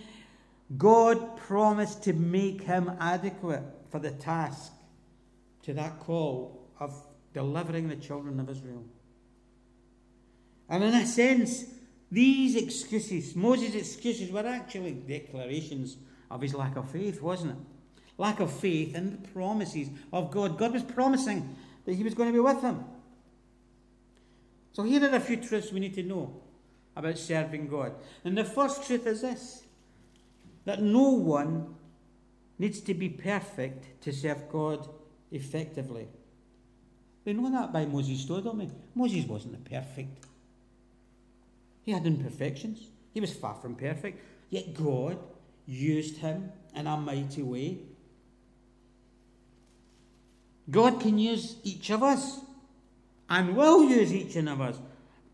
God 0.76 1.37
promised 1.37 2.02
to 2.04 2.12
make 2.12 2.62
him 2.62 2.90
adequate 3.00 3.62
for 3.90 3.98
the 3.98 4.11
task, 4.11 4.72
to 5.62 5.72
that 5.74 6.00
call 6.00 6.68
of 6.81 6.94
delivering 7.33 7.88
the 7.88 7.96
children 7.96 8.40
of 8.40 8.48
Israel. 8.50 8.85
And 10.68 10.85
in 10.85 10.94
a 10.94 11.07
sense, 11.07 11.64
these 12.11 12.57
excuses, 12.57 13.37
Moses' 13.37 13.74
excuses, 13.74 14.31
were 14.31 14.46
actually 14.46 14.92
declarations 14.92 15.96
of 16.30 16.40
his 16.40 16.54
lack 16.54 16.76
of 16.76 16.90
faith, 16.90 17.20
wasn't 17.22 17.52
it? 17.52 17.58
Lack 18.18 18.40
of 18.40 18.52
faith 18.52 18.94
in 18.94 19.10
the 19.22 19.28
promises 19.28 19.88
of 20.12 20.30
God. 20.30 20.58
God 20.58 20.72
was 20.72 20.82
promising 20.82 21.56
that 21.84 21.94
he 21.94 22.02
was 22.02 22.14
going 22.14 22.28
to 22.28 22.32
be 22.32 22.40
with 22.40 22.60
him. 22.60 22.84
So 24.72 24.82
here 24.82 25.02
are 25.04 25.14
a 25.14 25.20
few 25.20 25.36
truths 25.36 25.72
we 25.72 25.80
need 25.80 25.94
to 25.94 26.02
know 26.02 26.40
about 26.96 27.16
serving 27.18 27.68
God. 27.68 27.92
And 28.24 28.36
the 28.36 28.44
first 28.44 28.86
truth 28.86 29.06
is 29.06 29.22
this 29.22 29.62
that 30.64 30.82
no 30.82 31.10
one 31.10 31.74
needs 32.58 32.80
to 32.80 32.92
be 32.92 33.08
perfect 33.08 34.02
to 34.02 34.12
serve 34.12 34.50
God 34.50 34.86
effectively. 35.30 36.08
We 37.24 37.32
know 37.32 37.50
that 37.50 37.72
by 37.72 37.86
Moses' 37.86 38.20
story, 38.20 38.42
don't 38.42 38.58
we? 38.58 38.68
Moses 38.94 39.24
wasn't 39.26 39.64
perfect. 39.64 40.26
He 41.84 41.92
had 41.92 42.06
imperfections. 42.06 42.88
He 43.14 43.20
was 43.20 43.32
far 43.32 43.54
from 43.54 43.74
perfect. 43.74 44.20
Yet 44.50 44.74
God 44.74 45.18
used 45.68 46.16
him 46.16 46.50
in 46.74 46.88
a 46.88 46.96
mighty 46.96 47.42
way. 47.42 47.78
God 50.70 51.00
can 51.00 51.18
use 51.18 51.57
each 51.62 51.90
of 51.90 52.02
us 52.02 52.40
and 53.31 53.57
will 53.57 53.88
use 53.88 54.12
each 54.12 54.35
one 54.35 54.48
of 54.48 54.61
us, 54.61 54.78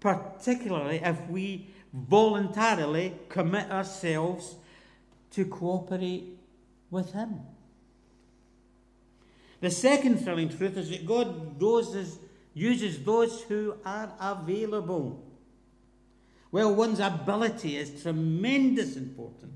particularly 0.00 1.00
if 1.02 1.28
we 1.28 1.68
voluntarily 1.92 3.14
commit 3.28 3.70
ourselves 3.70 4.56
to 5.30 5.44
cooperate 5.44 6.38
with 6.90 7.12
Him. 7.12 7.40
The 9.60 9.70
second 9.70 10.18
thrilling 10.18 10.48
truth 10.48 10.76
is 10.76 10.90
that 10.90 11.06
God 11.06 11.60
uses 12.52 13.04
those 13.04 13.42
who 13.42 13.76
are 13.84 14.12
available. 14.20 15.24
Well, 16.52 16.74
one's 16.74 17.00
ability 17.00 17.76
is 17.76 18.02
tremendous 18.02 18.96
important. 18.96 19.52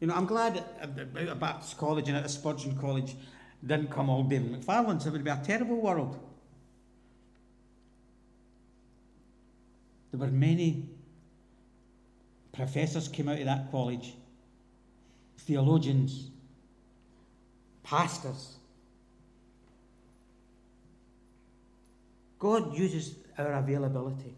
You 0.00 0.06
know, 0.06 0.14
I'm 0.14 0.26
glad 0.26 0.54
that 0.54 1.40
Baptist 1.40 1.76
college 1.76 2.08
and 2.08 2.16
at 2.16 2.30
Spurgeon 2.30 2.78
College 2.78 3.16
didn't 3.66 3.90
come 3.90 4.08
all 4.08 4.22
David 4.22 4.52
McFarlane's. 4.52 5.06
It 5.06 5.10
would 5.10 5.24
be 5.24 5.30
a 5.30 5.40
terrible 5.44 5.80
world. 5.80 6.18
There 10.12 10.20
were 10.20 10.28
many 10.28 10.88
professors 12.52 13.08
came 13.08 13.28
out 13.28 13.38
of 13.38 13.44
that 13.44 13.70
college, 13.70 14.14
theologians, 15.38 16.30
pastors. 17.82 18.56
God 22.38 22.76
uses 22.76 23.16
our 23.36 23.54
availability. 23.54 24.37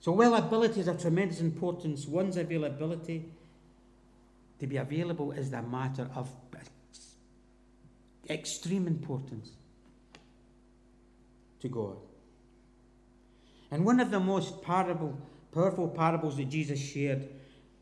So, 0.00 0.12
while 0.12 0.34
ability 0.34 0.80
is 0.80 0.88
of 0.88 1.00
tremendous 1.00 1.40
importance, 1.40 2.06
one's 2.06 2.36
availability 2.36 3.26
to 4.58 4.66
be 4.66 4.78
available 4.78 5.32
is 5.32 5.52
a 5.52 5.62
matter 5.62 6.08
of 6.14 6.30
extreme 8.30 8.86
importance 8.86 9.50
to 11.60 11.68
God. 11.68 11.96
And 13.70 13.84
one 13.84 14.00
of 14.00 14.10
the 14.10 14.20
most 14.20 14.62
parable, 14.62 15.18
powerful 15.52 15.88
parables 15.88 16.36
that 16.36 16.48
Jesus 16.48 16.80
shared 16.80 17.28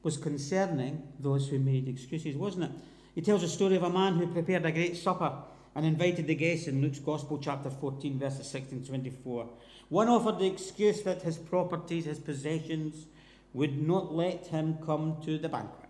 was 0.02 0.16
concerning 0.16 1.02
those 1.20 1.48
who 1.48 1.58
made 1.58 1.88
excuses, 1.88 2.36
wasn't 2.36 2.64
it? 2.64 2.70
He 3.14 3.20
tells 3.20 3.42
a 3.42 3.48
story 3.48 3.76
of 3.76 3.82
a 3.82 3.90
man 3.90 4.14
who 4.14 4.26
prepared 4.26 4.64
a 4.64 4.72
great 4.72 4.96
supper 4.96 5.32
and 5.74 5.86
invited 5.86 6.26
the 6.26 6.34
guests 6.34 6.66
in 6.66 6.82
Luke's 6.82 6.98
Gospel, 6.98 7.38
chapter 7.38 7.70
14, 7.70 8.18
verses 8.18 8.48
16 8.48 8.84
24. 8.84 9.48
One 9.88 10.08
offered 10.08 10.38
the 10.38 10.46
excuse 10.46 11.02
that 11.02 11.22
his 11.22 11.38
properties, 11.38 12.04
his 12.04 12.18
possessions, 12.18 13.06
would 13.54 13.80
not 13.86 14.14
let 14.14 14.46
him 14.48 14.78
come 14.84 15.16
to 15.24 15.38
the 15.38 15.48
banquet. 15.48 15.88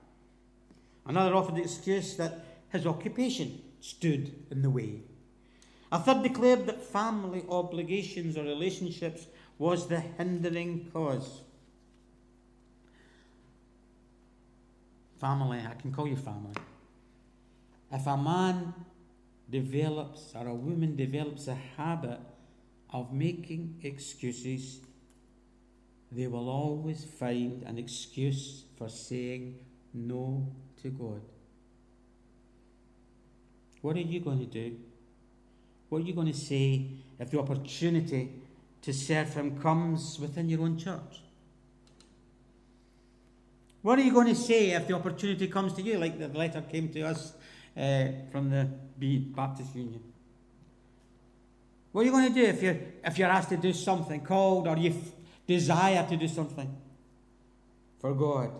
Another 1.06 1.34
offered 1.34 1.56
the 1.56 1.62
excuse 1.62 2.16
that 2.16 2.44
his 2.70 2.86
occupation 2.86 3.60
stood 3.80 4.32
in 4.50 4.62
the 4.62 4.70
way. 4.70 5.00
A 5.90 5.98
third 5.98 6.22
declared 6.22 6.66
that 6.66 6.82
family 6.82 7.44
obligations 7.48 8.36
or 8.36 8.44
relationships 8.44 9.26
was 9.58 9.88
the 9.88 10.00
hindering 10.00 10.90
cause. 10.92 11.40
Family, 15.18 15.58
I 15.58 15.74
can 15.80 15.92
call 15.92 16.06
you 16.06 16.16
family. 16.16 16.54
If 17.90 18.06
a 18.06 18.16
man 18.16 18.74
develops 19.50 20.34
or 20.34 20.46
a 20.46 20.54
woman 20.54 20.96
develops 20.96 21.48
a 21.48 21.54
habit 21.76 22.20
of 22.90 23.12
making 23.12 23.80
excuses, 23.82 24.80
they 26.11 26.26
will 26.26 26.48
always 26.48 27.04
find 27.04 27.62
an 27.64 27.78
excuse 27.78 28.64
for 28.76 28.88
saying 28.88 29.58
no 29.92 30.46
to 30.82 30.88
God. 30.88 31.20
What 33.82 33.96
are 33.96 34.00
you 34.00 34.20
going 34.20 34.38
to 34.38 34.46
do? 34.46 34.76
What 35.88 36.02
are 36.02 36.04
you 36.04 36.14
going 36.14 36.32
to 36.32 36.38
say 36.38 36.87
if 37.18 37.30
the 37.30 37.38
opportunity 37.38 38.30
to 38.82 38.92
serve 38.92 39.34
Him 39.34 39.58
comes 39.61 40.18
within 40.18 40.48
your 40.48 40.62
own 40.62 40.78
church? 40.78 41.22
What 43.82 43.98
are 43.98 44.02
you 44.02 44.12
going 44.12 44.26
to 44.26 44.34
say 44.34 44.72
if 44.72 44.88
the 44.88 44.94
opportunity 44.94 45.46
comes 45.46 45.72
to 45.74 45.82
you, 45.82 45.98
like 45.98 46.18
the 46.18 46.28
letter 46.28 46.62
came 46.62 46.88
to 46.90 47.02
us 47.02 47.32
Uh, 47.78 48.08
from 48.32 48.50
the 48.50 49.18
Baptist 49.18 49.72
Union? 49.76 50.02
What 51.92 52.02
are 52.02 52.04
you 52.06 52.10
going 52.10 52.26
to 52.26 52.34
do 52.34 52.44
if 52.44 52.60
you're, 52.60 52.76
if 53.04 53.16
you're 53.16 53.28
asked 53.28 53.50
to 53.50 53.56
do 53.56 53.72
something, 53.72 54.20
called, 54.20 54.66
or 54.66 54.76
you 54.76 55.00
desire 55.46 56.04
to 56.08 56.16
do 56.16 56.26
something 56.26 56.76
for 58.00 58.14
God? 58.14 58.50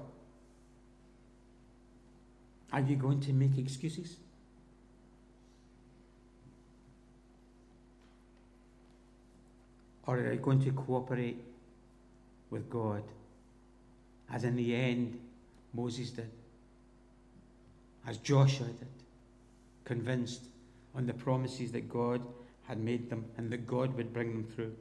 Are 2.73 2.79
you 2.79 2.95
going 2.95 3.21
to 3.23 3.33
make 3.33 3.59
excuses? 3.59 4.17
Or 10.07 10.17
are 10.17 10.33
you 10.33 10.39
going 10.39 10.63
to 10.63 10.71
cooperate 10.71 11.43
with 12.51 12.71
God? 12.71 13.03
As 14.33 14.45
in 14.45 14.55
the 14.55 14.77
end, 14.77 15.19
Moses 15.75 16.11
did, 16.11 16.31
as 18.07 18.19
Joshua 18.19 18.69
did, 18.69 18.87
convinced 19.89 20.43
on 20.95 21.07
the 21.07 21.15
promises 21.15 21.73
that 21.73 21.89
God 21.89 22.23
had 22.69 22.79
made 22.79 23.11
them 23.11 23.25
and 23.37 23.51
that 23.51 23.67
God 23.67 23.97
would 23.97 24.13
bring 24.13 24.29
them 24.29 24.45
through. 24.45 24.77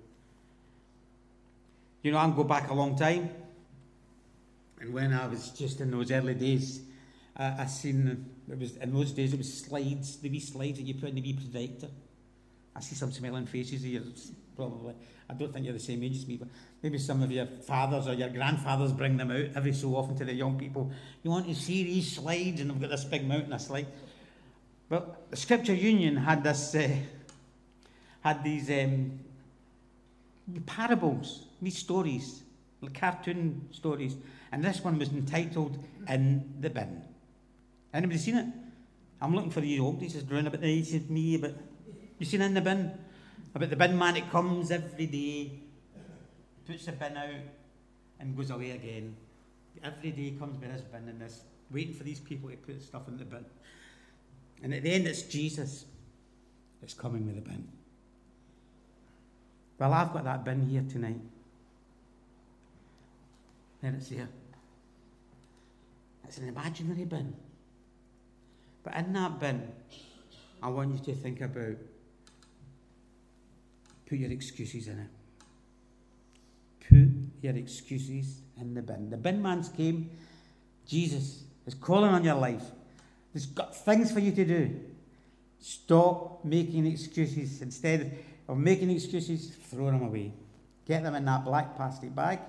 You 2.03 2.11
know, 2.11 2.19
I'm 2.19 2.35
go 2.35 2.43
back 2.43 2.69
a 2.69 2.73
long 2.73 2.97
time, 2.97 3.29
and 4.79 4.93
when 4.93 5.13
I 5.13 5.25
was 5.27 5.49
just 5.49 5.81
in 5.81 5.89
those 5.89 6.11
early 6.11 6.35
days, 6.35 6.81
I, 7.35 7.63
I 7.63 7.65
seen 7.65 8.29
it 8.49 8.59
was 8.59 8.77
in 8.77 8.93
those 8.93 9.11
days 9.11 9.33
it 9.33 9.37
was 9.37 9.61
slides, 9.65 10.17
the 10.17 10.29
wee 10.29 10.39
slides 10.39 10.77
that 10.77 10.85
you 10.85 10.93
put 10.93 11.09
in 11.09 11.15
the 11.15 11.21
wee 11.21 11.33
projector. 11.33 11.87
I 12.75 12.79
see 12.81 12.95
some 12.95 13.11
smiling 13.11 13.47
faces 13.47 13.81
here, 13.81 14.03
probably. 14.55 14.93
I 15.29 15.33
don't 15.33 15.51
think 15.51 15.65
you're 15.65 15.73
the 15.73 15.79
same 15.79 16.03
age 16.03 16.17
as 16.17 16.27
me, 16.27 16.37
but 16.37 16.47
maybe 16.83 16.99
some 16.99 17.23
of 17.23 17.31
your 17.31 17.47
fathers 17.47 18.07
or 18.07 18.13
your 18.13 18.29
grandfathers 18.29 18.91
bring 18.91 19.17
them 19.17 19.31
out 19.31 19.49
every 19.55 19.73
so 19.73 19.95
often 19.95 20.15
to 20.17 20.25
the 20.25 20.33
young 20.33 20.59
people. 20.59 20.91
You 21.23 21.31
want 21.31 21.47
to 21.47 21.55
see 21.55 21.83
these 21.83 22.15
slides, 22.15 22.61
and 22.61 22.71
I've 22.71 22.79
got 22.79 22.91
this 22.91 23.03
big 23.05 23.27
mountain 23.27 23.53
of 23.53 23.61
slides. 23.61 23.87
Well, 24.89 25.17
the 25.29 25.35
Scripture 25.35 25.73
Union 25.73 26.15
had 26.15 26.43
this, 26.43 26.73
uh, 26.73 26.89
had 28.21 28.43
these 28.43 28.69
um, 28.69 29.19
parables, 30.65 31.45
these 31.61 31.77
stories, 31.77 32.43
cartoon 32.93 33.67
stories, 33.71 34.15
and 34.51 34.63
this 34.63 34.81
one 34.81 34.97
was 34.97 35.09
entitled 35.09 35.83
"In 36.07 36.53
the 36.61 36.69
Bin." 36.69 37.01
Anybody 37.93 38.17
seen 38.17 38.37
it? 38.37 38.45
I'm 39.19 39.35
looking 39.35 39.51
for 39.51 39.59
the 39.59 39.79
old. 39.79 40.01
He 40.01 40.07
says, 40.07 40.23
"Round 40.23 40.47
about 40.47 40.61
the 40.61 40.67
age 40.67 40.93
of 40.93 41.09
me, 41.09 41.35
but 41.35 41.55
you 42.17 42.25
seen 42.25 42.41
"In 42.41 42.53
the 42.53 42.61
Bin"? 42.61 42.91
About 43.53 43.69
the 43.69 43.75
bin 43.75 43.97
man 43.97 44.13
that 44.13 44.29
comes 44.29 44.71
every 44.71 45.07
day, 45.07 45.51
puts 46.65 46.85
the 46.85 46.91
bin 46.91 47.17
out, 47.17 47.41
and 48.19 48.37
goes 48.37 48.51
away 48.51 48.71
again. 48.71 49.15
Every 49.83 50.11
day 50.11 50.35
comes 50.39 50.61
with 50.61 50.71
his 50.71 50.81
bin 50.81 51.09
and 51.09 51.19
this, 51.19 51.41
waiting 51.71 51.93
for 51.93 52.03
these 52.03 52.19
people 52.19 52.49
to 52.49 52.55
put 52.55 52.81
stuff 52.81 53.07
in 53.07 53.17
the 53.17 53.25
bin. 53.25 53.43
And 54.63 54.73
at 54.73 54.83
the 54.83 54.91
end, 54.91 55.07
it's 55.07 55.23
Jesus 55.23 55.85
that's 56.81 56.93
coming 56.93 57.25
with 57.25 57.37
a 57.37 57.41
bin. 57.41 57.67
Well, 59.79 59.93
I've 59.93 60.11
got 60.11 60.23
that 60.23 60.43
bin 60.43 60.67
here 60.67 60.83
tonight. 60.89 61.19
There 63.81 63.93
it's 63.93 64.09
there. 64.09 64.27
It's 66.23 66.37
an 66.39 66.47
imaginary 66.47 67.05
bin. 67.05 67.35
But 68.83 68.95
in 68.95 69.13
that 69.13 69.39
bin, 69.39 69.71
I 70.61 70.69
want 70.69 70.93
you 70.93 71.13
to 71.13 71.19
think 71.19 71.41
about 71.41 71.75
put 74.09 74.17
your 74.17 74.31
excuses 74.31 74.87
in 74.87 74.99
it. 74.99 75.09
Put 76.89 77.43
your 77.43 77.55
excuses 77.55 78.41
in 78.59 78.73
the 78.73 78.81
bin. 78.81 79.09
The 79.09 79.17
bin 79.17 79.41
man's 79.41 79.69
came. 79.69 80.09
Jesus 80.85 81.43
is 81.65 81.73
calling 81.73 82.09
on 82.09 82.23
your 82.23 82.35
life. 82.35 82.63
There's 83.37 83.45
got 83.45 83.75
things 83.75 84.11
for 84.11 84.19
you 84.19 84.31
to 84.31 84.43
do. 84.43 84.79
Stop 85.59 86.43
making 86.43 86.87
excuses. 86.87 87.61
Instead 87.61 88.17
of 88.47 88.57
making 88.57 88.89
excuses, 88.89 89.51
throw 89.69 89.91
them 89.91 90.01
away. 90.01 90.33
Get 90.87 91.03
them 91.03 91.13
in 91.13 91.23
that 91.25 91.45
black 91.45 91.75
plastic 91.75 92.15
bag. 92.15 92.39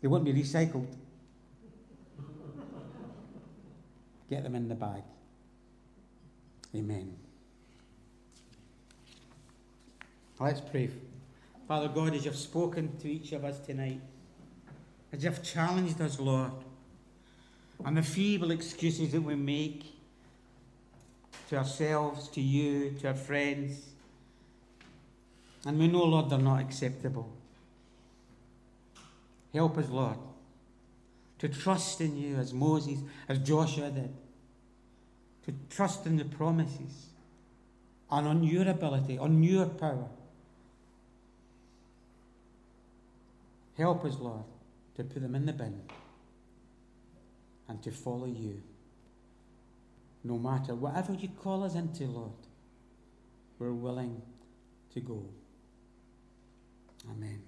They 0.00 0.08
won't 0.08 0.24
be 0.24 0.32
recycled. 0.32 0.88
Get 4.28 4.42
them 4.42 4.56
in 4.56 4.68
the 4.68 4.74
bag. 4.74 5.04
Amen. 6.74 7.14
Let's 10.40 10.62
pray. 10.62 10.90
Father 11.68 11.86
God, 11.86 12.12
as 12.12 12.24
you've 12.24 12.34
spoken 12.34 12.98
to 12.98 13.08
each 13.08 13.30
of 13.30 13.44
us 13.44 13.60
tonight, 13.60 14.00
as 15.12 15.22
you've 15.22 15.44
challenged 15.44 16.00
us, 16.00 16.18
Lord, 16.18 16.50
on 17.84 17.94
the 17.94 18.02
feeble 18.02 18.50
excuses 18.50 19.12
that 19.12 19.20
we 19.20 19.34
make 19.34 19.84
to 21.48 21.56
ourselves, 21.56 22.28
to 22.28 22.40
you, 22.40 22.90
to 23.00 23.08
our 23.08 23.14
friends, 23.14 23.86
and 25.64 25.78
we 25.78 25.88
know, 25.88 26.04
Lord, 26.04 26.30
they're 26.30 26.38
not 26.38 26.60
acceptable. 26.60 27.30
Help 29.52 29.78
us, 29.78 29.88
Lord, 29.88 30.18
to 31.38 31.48
trust 31.48 32.00
in 32.00 32.16
you 32.16 32.36
as 32.36 32.52
Moses, 32.52 32.98
as 33.28 33.38
Joshua 33.38 33.90
did, 33.90 34.12
to 35.46 35.54
trust 35.70 36.06
in 36.06 36.16
the 36.16 36.24
promises 36.24 37.06
and 38.10 38.26
on 38.26 38.44
your 38.44 38.68
ability, 38.68 39.18
on 39.18 39.42
your 39.42 39.66
power. 39.66 40.08
Help 43.76 44.04
us, 44.04 44.16
Lord, 44.18 44.44
to 44.96 45.04
put 45.04 45.22
them 45.22 45.34
in 45.34 45.46
the 45.46 45.52
bin 45.52 45.80
and 47.68 47.82
to 47.82 47.90
follow 47.90 48.26
you. 48.26 48.62
No 50.24 50.38
matter 50.38 50.74
whatever 50.74 51.12
you 51.12 51.28
call 51.28 51.64
us 51.64 51.74
into, 51.74 52.04
Lord, 52.04 52.32
we're 53.58 53.72
willing 53.72 54.20
to 54.94 55.00
go. 55.00 55.24
Amen. 57.10 57.47